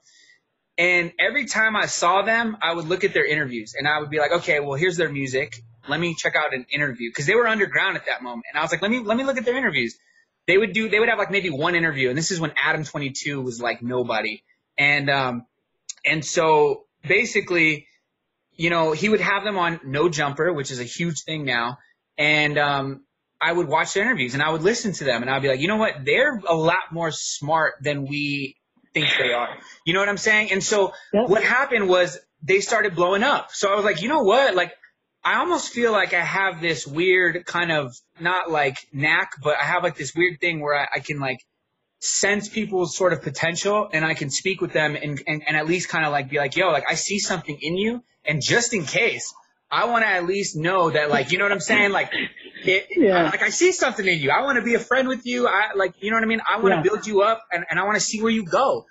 [0.79, 4.11] and every time I saw them, I would look at their interviews and I would
[4.11, 5.61] be like, okay, well, here's their music.
[5.89, 8.45] Let me check out an interview because they were underground at that moment.
[8.51, 9.99] And I was like, let me let me look at their interviews.
[10.47, 12.85] They would do they would have like maybe one interview, and this is when Adam
[12.85, 14.45] 22 was like nobody.
[14.79, 15.47] And um
[16.05, 17.89] and so basically,
[18.53, 21.79] you know, he would have them on No Jumper, which is a huge thing now.
[22.16, 23.05] And um
[23.41, 25.61] I would watch their interviews and I would listen to them and I'd be like,
[25.61, 26.05] you know what?
[26.05, 28.58] They're a lot more smart than we
[29.07, 29.57] think they are.
[29.85, 30.53] You know what I'm saying?
[30.53, 31.29] And so yep.
[31.29, 33.51] what happened was they started blowing up.
[33.53, 34.55] So I was like, you know what?
[34.55, 34.73] Like,
[35.25, 39.65] I almost feel like I have this weird kind of not like knack, but I
[39.65, 41.39] have like this weird thing where I, I can like
[42.01, 45.67] sense people's sort of potential and I can speak with them and, and, and at
[45.67, 48.03] least kind of like be like, yo, like I see something in you.
[48.25, 49.35] And just in case,
[49.71, 51.93] I want to at least know that like, you know what I'm saying?
[51.93, 52.11] Like,
[52.64, 53.25] it, yeah.
[53.25, 54.31] like I see something in you.
[54.31, 55.47] I want to be a friend with you.
[55.47, 56.41] I like, you know what I mean?
[56.49, 56.83] I want to yeah.
[56.83, 58.87] build you up and, and I want to see where you go.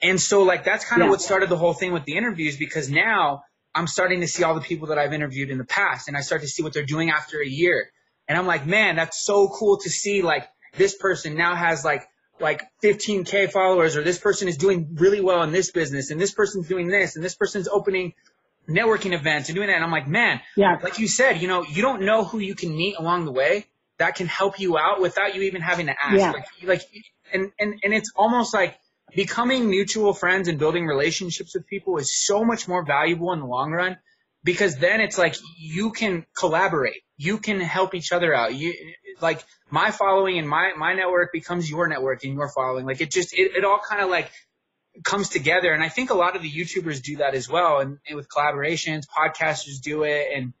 [0.00, 1.10] And so like, that's kind of yeah.
[1.10, 4.54] what started the whole thing with the interviews because now I'm starting to see all
[4.54, 6.84] the people that I've interviewed in the past and I start to see what they're
[6.84, 7.90] doing after a year.
[8.26, 12.02] And I'm like, man, that's so cool to see like this person now has like,
[12.40, 16.32] like 15k followers or this person is doing really well in this business and this
[16.32, 18.14] person's doing this and this person's opening
[18.68, 19.74] networking events and doing that.
[19.74, 20.78] And I'm like, man, yeah.
[20.82, 23.66] like you said, you know, you don't know who you can meet along the way
[23.98, 26.18] that can help you out without you even having to ask.
[26.18, 26.32] Yeah.
[26.32, 26.82] Like, like,
[27.32, 28.78] and, and, and it's almost like
[29.14, 33.46] becoming mutual friends and building relationships with people is so much more valuable in the
[33.46, 33.98] long run
[34.44, 37.02] because then it's like you can collaborate.
[37.16, 38.54] You can help each other out.
[38.54, 38.74] You,
[39.20, 42.86] like my following and my, my network becomes your network and your following.
[42.86, 44.30] Like it just, it, it all kind of like
[45.04, 45.72] comes together.
[45.72, 47.80] And I think a lot of the YouTubers do that as well.
[47.80, 50.28] And, and with collaborations, podcasters do it.
[50.34, 50.52] And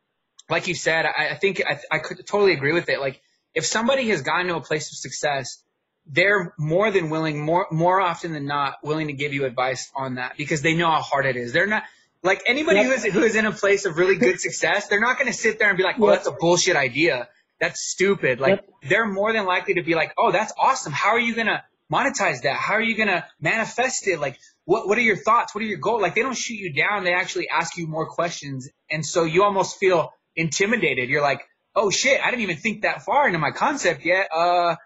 [0.48, 3.00] like you said, I, I think I, I could totally agree with it.
[3.00, 3.20] Like
[3.54, 5.62] if somebody has gotten to a place of success,
[6.06, 10.16] they're more than willing, more more often than not, willing to give you advice on
[10.16, 11.52] that because they know how hard it is.
[11.52, 11.84] They're not
[12.22, 12.86] like anybody yep.
[12.86, 14.88] who is who is in a place of really good success.
[14.88, 16.20] They're not going to sit there and be like, "Well, yep.
[16.20, 17.28] that's a bullshit idea.
[17.60, 18.68] That's stupid." Like yep.
[18.88, 20.92] they're more than likely to be like, "Oh, that's awesome.
[20.92, 21.62] How are you gonna
[21.92, 22.56] monetize that?
[22.56, 24.20] How are you gonna manifest it?
[24.20, 25.54] Like, what what are your thoughts?
[25.54, 26.02] What are your goals?
[26.02, 27.04] Like, they don't shoot you down.
[27.04, 31.08] They actually ask you more questions, and so you almost feel intimidated.
[31.08, 31.42] You're like,
[31.74, 34.28] oh shit, I didn't even think that far into my concept yet.
[34.34, 34.76] Uh,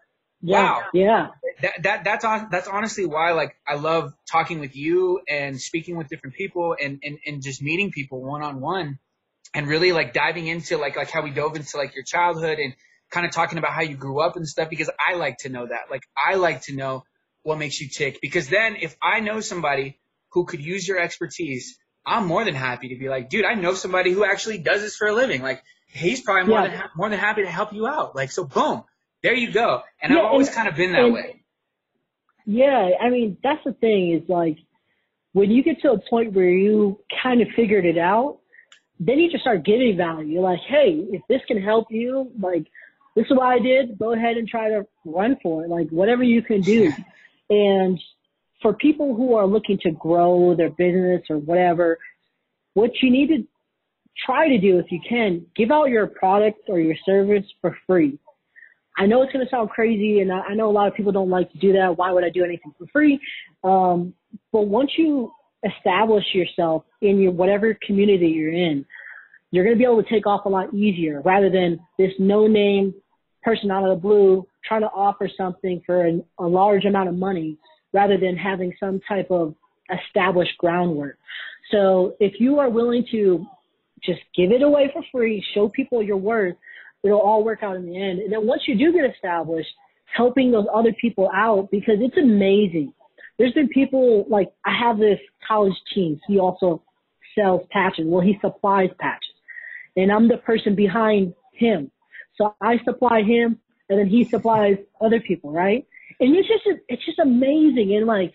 [0.43, 1.29] yeah, wow, yeah.
[1.63, 6.09] That that that's that's honestly why like I love talking with you and speaking with
[6.09, 8.99] different people and and and just meeting people one on one,
[9.55, 12.75] and really like diving into like like how we dove into like your childhood and
[13.11, 15.67] kind of talking about how you grew up and stuff because I like to know
[15.67, 15.91] that.
[15.91, 17.05] Like I like to know
[17.43, 19.99] what makes you tick because then if I know somebody
[20.31, 23.75] who could use your expertise, I'm more than happy to be like, dude, I know
[23.75, 25.43] somebody who actually does this for a living.
[25.43, 26.69] Like he's probably more yeah.
[26.69, 28.15] than ha- more than happy to help you out.
[28.15, 28.85] Like so, boom,
[29.23, 29.83] there you go.
[30.03, 31.43] And yeah, I've always kind of been that and, way.
[32.45, 34.59] Yeah, I mean that's the thing is like
[35.33, 38.39] when you get to a point where you kind of figured it out,
[38.99, 40.35] then you just start giving value.
[40.35, 42.67] You're like, hey, if this can help you, like
[43.17, 43.99] this is what I did.
[43.99, 45.71] Go ahead and try to run for it.
[45.71, 46.93] Like whatever you can do.
[47.49, 48.01] And
[48.61, 51.97] for people who are looking to grow their business or whatever,
[52.75, 53.47] what you need to
[54.25, 58.19] try to do if you can, give out your product or your service for free.
[58.99, 61.31] I know it's going to sound crazy and I know a lot of people don't
[61.31, 61.97] like to do that.
[61.97, 63.21] Why would I do anything for free?
[63.63, 64.15] Um,
[64.53, 65.31] but once you
[65.65, 68.85] establish yourself in your whatever community you're in,
[69.51, 72.47] you're going to be able to take off a lot easier rather than this no
[72.47, 72.95] name
[73.47, 77.15] person out of the blue trying to offer something for an, a large amount of
[77.15, 77.57] money
[77.93, 79.55] rather than having some type of
[79.97, 81.17] established groundwork.
[81.71, 83.47] So if you are willing to
[84.03, 86.57] just give it away for free, show people your worth,
[87.05, 88.19] it'll all work out in the end.
[88.19, 89.69] And then once you do get established,
[90.17, 92.93] helping those other people out because it's amazing.
[93.39, 96.21] There's been people like I have this college team.
[96.27, 96.83] He also
[97.39, 98.07] sells patches.
[98.07, 99.35] Well, he supplies patches,
[99.97, 101.91] and I'm the person behind him.
[102.37, 103.59] So I supply him
[103.89, 105.87] and then he supplies other people, right?
[106.21, 107.95] And it's just, it's just amazing.
[107.95, 108.33] And like,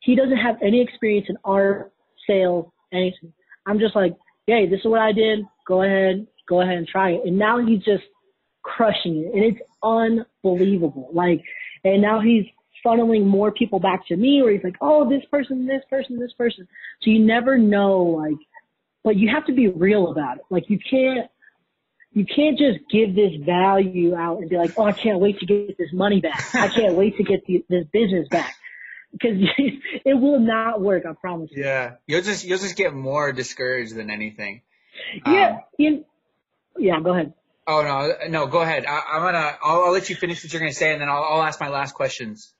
[0.00, 1.92] he doesn't have any experience in art,
[2.26, 3.32] sales, anything.
[3.66, 4.16] I'm just like,
[4.46, 5.44] hey, this is what I did.
[5.66, 7.22] Go ahead, go ahead and try it.
[7.24, 8.04] And now he's just
[8.62, 9.34] crushing it.
[9.34, 11.10] And it's unbelievable.
[11.12, 11.42] Like,
[11.84, 12.44] and now he's
[12.84, 16.32] funneling more people back to me where he's like, oh, this person, this person, this
[16.32, 16.66] person.
[17.02, 18.38] So you never know, like,
[19.04, 20.44] but you have to be real about it.
[20.50, 21.30] Like you can't,
[22.14, 25.46] you can't just give this value out and be like, oh, I can't wait to
[25.46, 26.54] get this money back.
[26.54, 28.54] I can't wait to get the, this business back
[29.12, 29.38] because
[30.04, 31.04] it will not work.
[31.08, 31.50] I promise.
[31.52, 31.64] You.
[31.64, 34.62] Yeah, you'll just you'll just get more discouraged than anything.
[35.26, 35.60] Yeah.
[35.80, 36.04] Um,
[36.78, 37.00] yeah.
[37.00, 37.32] Go ahead.
[37.66, 38.84] Oh no, no, go ahead.
[38.86, 39.56] I, am gonna.
[39.62, 41.68] I'll, I'll, let you finish what you're gonna say, and then I'll, I'll ask my
[41.68, 42.52] last questions.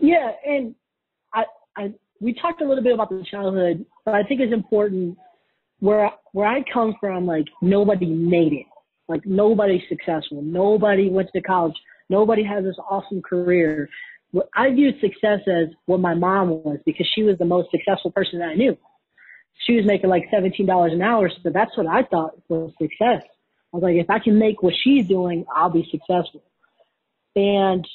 [0.00, 0.74] Yeah, and
[1.32, 1.44] I,
[1.76, 5.18] I, we talked a little bit about the childhood, but I think it's important
[5.82, 7.26] where where I come from.
[7.26, 8.66] Like nobody made it.
[9.08, 10.40] Like nobody's successful.
[10.40, 11.74] Nobody went to college.
[12.08, 13.88] Nobody has this awesome career.
[14.54, 18.38] I viewed success as what my mom was because she was the most successful person
[18.38, 18.78] that I knew.
[19.66, 23.22] She was making like $17 an hour, so that's what I thought was success.
[23.72, 26.42] I was like, if I can make what she's doing, I'll be successful.
[27.36, 27.86] And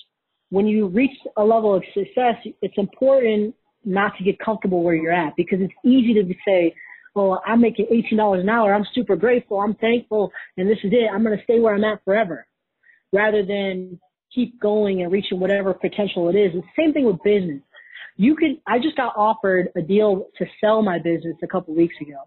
[0.49, 5.11] when you reach a level of success, it's important not to get comfortable where you're
[5.11, 6.75] at because it's easy to say,
[7.17, 8.73] well, I'm making $18 an hour.
[8.73, 9.59] I'm super grateful.
[9.59, 10.31] I'm thankful.
[10.55, 11.09] And this is it.
[11.11, 12.45] I'm going to stay where I'm at forever
[13.11, 13.99] rather than
[14.33, 16.53] keep going and reaching whatever potential it is.
[16.53, 17.61] the same thing with business.
[18.17, 21.95] You can, I just got offered a deal to sell my business a couple weeks
[22.01, 22.17] ago.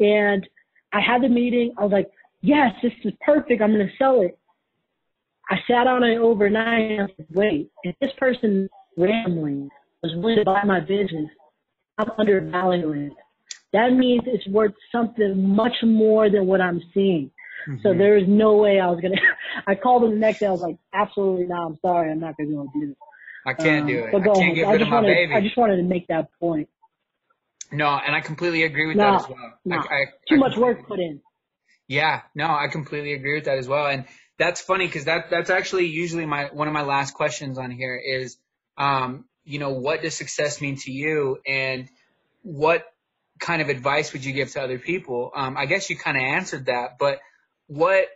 [0.00, 0.46] And
[0.92, 1.74] I had the meeting.
[1.78, 2.10] I was like,
[2.40, 3.62] yes, this is perfect.
[3.62, 4.38] I'm going to sell it.
[5.48, 9.68] I sat on it overnight and I like, wait, if this person randomly
[10.02, 11.30] was willing to buy my business,
[11.98, 13.12] I'm undervaluing it.
[13.72, 17.30] That means it's worth something much more than what I'm seeing.
[17.68, 17.82] Mm-hmm.
[17.82, 19.16] So there is no way I was gonna.
[19.66, 20.46] I called him the next day.
[20.46, 21.66] I was like, absolutely not.
[21.66, 22.10] I'm sorry.
[22.10, 22.96] I'm not gonna be able to do this.
[23.46, 24.12] I can't um, do it.
[24.12, 25.34] But go I can't get rid of my wanted, baby.
[25.34, 26.68] I just wanted to make that point.
[27.72, 29.52] No, and I completely agree with no, that as well.
[29.64, 29.76] No.
[29.76, 31.20] I, I, Too much work put in.
[31.88, 33.86] Yeah, no, I completely agree with that as well.
[33.86, 34.06] And
[34.38, 37.96] that's funny because that that's actually usually my one of my last questions on here
[37.96, 38.36] is,
[38.76, 41.88] um, you know, what does success mean to you, and
[42.42, 42.84] what
[43.38, 45.30] kind of advice would you give to other people?
[45.34, 47.18] Um, I guess you kind of answered that, but
[47.66, 48.06] what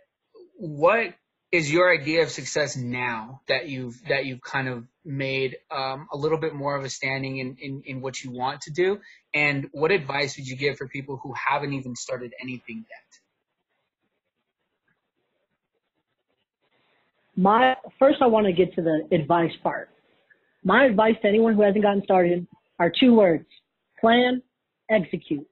[0.57, 1.13] what
[1.51, 6.17] is your idea of success now that you've that you've kind of made um, a
[6.17, 8.99] little bit more of a standing in, in, in what you want to do?
[9.33, 13.19] And what advice would you give for people who haven't even started anything yet?
[17.35, 19.89] My first i want to get to the advice part.
[20.63, 22.47] My advice to anyone who hasn't gotten started
[22.79, 23.45] are two words
[23.99, 24.41] plan
[24.91, 25.47] execute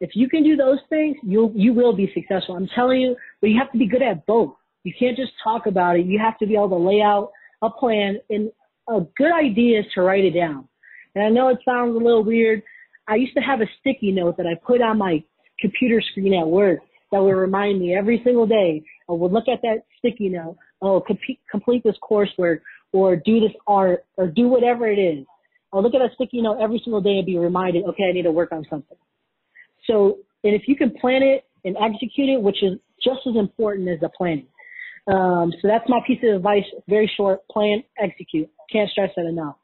[0.00, 2.56] if you can do those things, you'll you will be successful.
[2.56, 4.54] I'm telling you, but you have to be good at both.
[4.84, 6.06] You can't just talk about it.
[6.06, 7.30] You have to be able to lay out
[7.62, 8.18] a plan.
[8.30, 8.50] And
[8.88, 10.68] a good idea is to write it down.
[11.14, 12.62] And I know it sounds a little weird.
[13.08, 15.22] I used to have a sticky note that I put on my
[15.58, 16.78] computer screen at work
[17.10, 18.82] that would remind me every single day.
[19.08, 20.58] I would look at that sticky note.
[20.80, 22.60] Oh, complete, complete this coursework
[22.92, 25.26] or do this art or do whatever it is.
[25.72, 28.22] I'll look at that sticky note every single day and be reminded, okay, I need
[28.22, 28.96] to work on something.
[29.86, 33.88] So, and if you can plan it and execute it, which is just as important
[33.88, 34.46] as the planning.
[35.06, 36.64] Um, so that's my piece of advice.
[36.88, 37.46] Very short.
[37.48, 38.48] Plan, execute.
[38.70, 39.56] Can't stress that enough.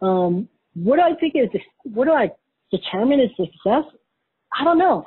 [0.00, 1.48] Um, what do I think is
[1.84, 2.30] what do I
[2.70, 3.84] determine as success?
[4.58, 5.04] I don't know.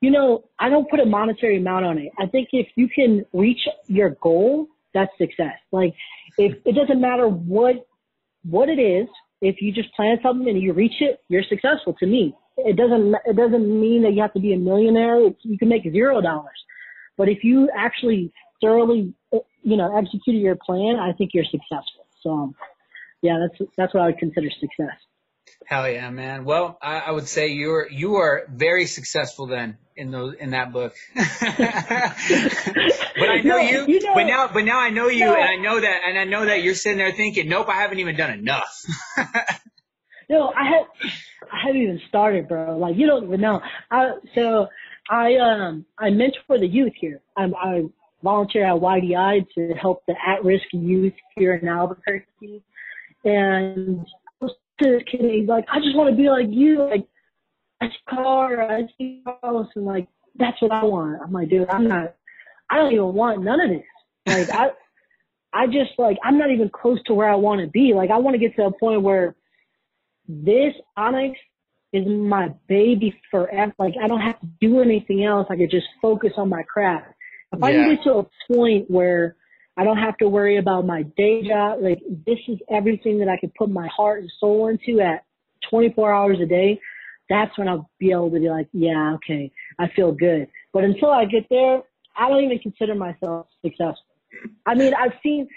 [0.00, 2.12] You know, I don't put a monetary amount on it.
[2.18, 5.54] I think if you can reach your goal, that's success.
[5.70, 5.94] Like,
[6.38, 7.86] if it doesn't matter what
[8.48, 9.08] what it is,
[9.42, 13.14] if you just plan something and you reach it, you're successful to me it doesn't
[13.24, 15.26] it doesn't mean that you have to be a millionaire.
[15.26, 16.58] It's, you can make zero dollars,
[17.16, 19.14] but if you actually thoroughly
[19.62, 22.06] you know executed your plan, I think you're successful.
[22.22, 22.54] So um,
[23.22, 24.96] yeah, that's that's what I would consider success.
[25.66, 26.44] Hell yeah, man.
[26.44, 30.72] Well, I, I would say you're you are very successful then in those in that
[30.72, 30.94] book.
[31.14, 32.14] but I
[33.42, 35.56] know no, you, you know, but now but now I know you no, and I
[35.56, 38.32] know that and I know that you're sitting there thinking, Nope, I haven't even done
[38.32, 38.84] enough.
[40.28, 40.86] no, I had
[41.52, 42.76] I haven't even started, bro.
[42.78, 43.60] Like you don't even know.
[43.90, 44.66] I so
[45.08, 47.20] I um I mentor the youth here.
[47.36, 47.82] I, I
[48.22, 52.62] volunteer at YDI to help the at-risk youth here in Albuquerque,
[53.24, 54.06] and
[54.82, 56.82] to kid, he's like, I just want to be like you.
[56.88, 57.06] Like
[57.80, 61.20] I see car, I see house, and like that's what I want.
[61.22, 62.14] I'm like, dude, I'm not.
[62.70, 63.84] I don't even want none of this.
[64.26, 64.70] Like I.
[65.52, 67.92] I just like I'm not even close to where I want to be.
[67.94, 69.36] Like I want to get to a point where
[70.26, 71.38] this Onyx
[71.92, 73.72] is my baby forever.
[73.78, 75.46] Like I don't have to do anything else.
[75.50, 77.12] I could just focus on my craft.
[77.52, 77.66] If yeah.
[77.66, 79.36] I can get to a point where
[79.76, 83.38] I don't have to worry about my day job, like this is everything that I
[83.38, 85.24] can put my heart and soul into at
[85.70, 86.78] 24 hours a day,
[87.28, 90.48] that's when I'll be able to be like, yeah, okay, I feel good.
[90.72, 91.82] But until I get there,
[92.16, 94.04] I don't even consider myself successful.
[94.66, 95.48] I mean, I've seen,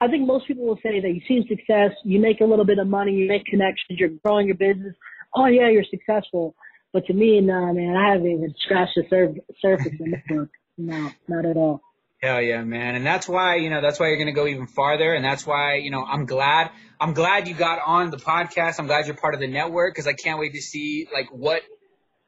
[0.00, 2.78] I think most people will say that you see success, you make a little bit
[2.78, 4.94] of money, you make connections, you're growing your business.
[5.34, 6.54] Oh yeah, you're successful.
[6.92, 10.48] But to me, no, man, I haven't even scratched the sur- surface in this book.
[10.78, 11.80] No, not at all.
[12.24, 12.94] Hell yeah, man.
[12.94, 15.12] And that's why, you know, that's why you're going to go even farther.
[15.12, 18.76] And that's why, you know, I'm glad, I'm glad you got on the podcast.
[18.78, 21.60] I'm glad you're part of the network because I can't wait to see like what,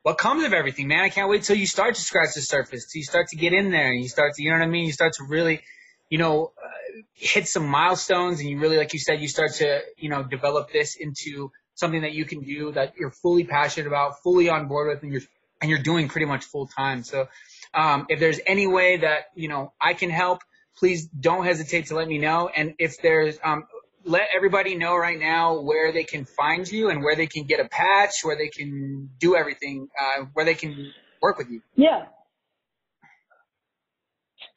[0.03, 1.03] what comes of everything, man.
[1.03, 3.55] I can't wait till you start to scratch the surface, till you start to get
[3.55, 4.85] in there and you start to, you know what I mean?
[4.85, 5.63] You start to really,
[6.11, 9.81] you know, uh, hit some milestones and you really, like you said, you start to,
[9.97, 14.23] you know, develop this into something that you can do that you're fully passionate about,
[14.23, 15.23] fully on board with, and you're,
[15.63, 17.03] and you're doing pretty much full time.
[17.03, 17.29] So,
[17.77, 20.41] um, if there's any way that you know I can help,
[20.77, 22.49] please don't hesitate to let me know.
[22.49, 23.65] And if there's um,
[24.05, 27.61] let everybody know right now where they can find you and where they can get
[27.61, 31.61] a patch, where they can do everything, uh, where they can work with you.
[31.75, 32.07] Yeah.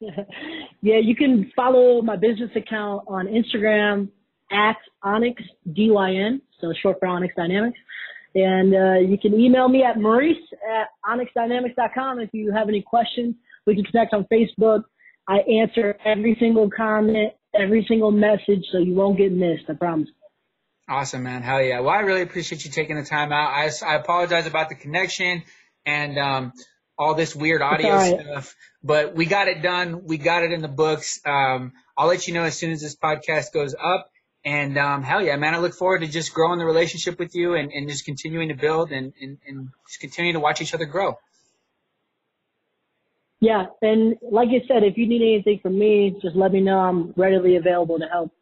[0.00, 4.08] yeah, you can follow my business account on Instagram
[4.50, 7.78] at Onyx DYN, so short for Onyx Dynamics.
[8.34, 10.36] And uh, you can email me at Maurice
[10.80, 13.34] at onyxdynamics.com if you have any questions.
[13.66, 14.84] We can connect on Facebook.
[15.28, 19.64] I answer every single comment, every single message, so you won't get missed.
[19.68, 20.08] I promise.
[20.88, 21.42] Awesome, man.
[21.42, 21.80] Hell yeah.
[21.80, 23.52] Well, I really appreciate you taking the time out.
[23.52, 25.44] I, I apologize about the connection
[25.86, 26.52] and um,
[26.98, 28.20] all this weird audio right.
[28.20, 30.04] stuff, but we got it done.
[30.04, 31.20] We got it in the books.
[31.24, 34.10] Um, I'll let you know as soon as this podcast goes up.
[34.44, 37.54] And um, hell yeah, man, I look forward to just growing the relationship with you
[37.54, 40.86] and, and just continuing to build and, and, and just continuing to watch each other
[40.86, 41.18] grow.
[43.40, 46.78] Yeah, and like you said, if you need anything from me, just let me know.
[46.78, 48.32] I'm readily available to help.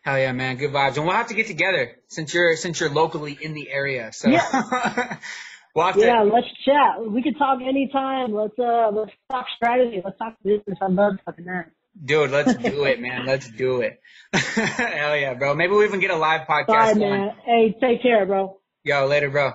[0.00, 2.90] Hell yeah, man, good vibes, and we'll have to get together since you're since you're
[2.90, 4.10] locally in the area.
[4.12, 5.18] So yeah,
[5.76, 7.08] we'll yeah, to- let's chat.
[7.08, 8.32] We can talk anytime.
[8.32, 10.00] Let's uh let's talk strategy.
[10.02, 10.78] Let's talk business.
[10.80, 11.70] I love talking that.
[12.04, 13.26] Dude, let's do it, man.
[13.26, 14.00] Let's do it.
[14.32, 15.54] Hell yeah, bro.
[15.54, 16.66] Maybe we even get a live podcast.
[16.66, 17.30] Bye, man.
[17.44, 18.58] Hey, take care, bro.
[18.84, 19.52] Yo, later, bro.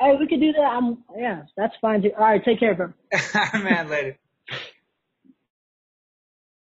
[0.00, 0.60] Hey, we could do that.
[0.60, 2.10] I'm yeah, that's fine too.
[2.18, 2.92] All right, take care, bro.
[3.54, 4.18] man, later.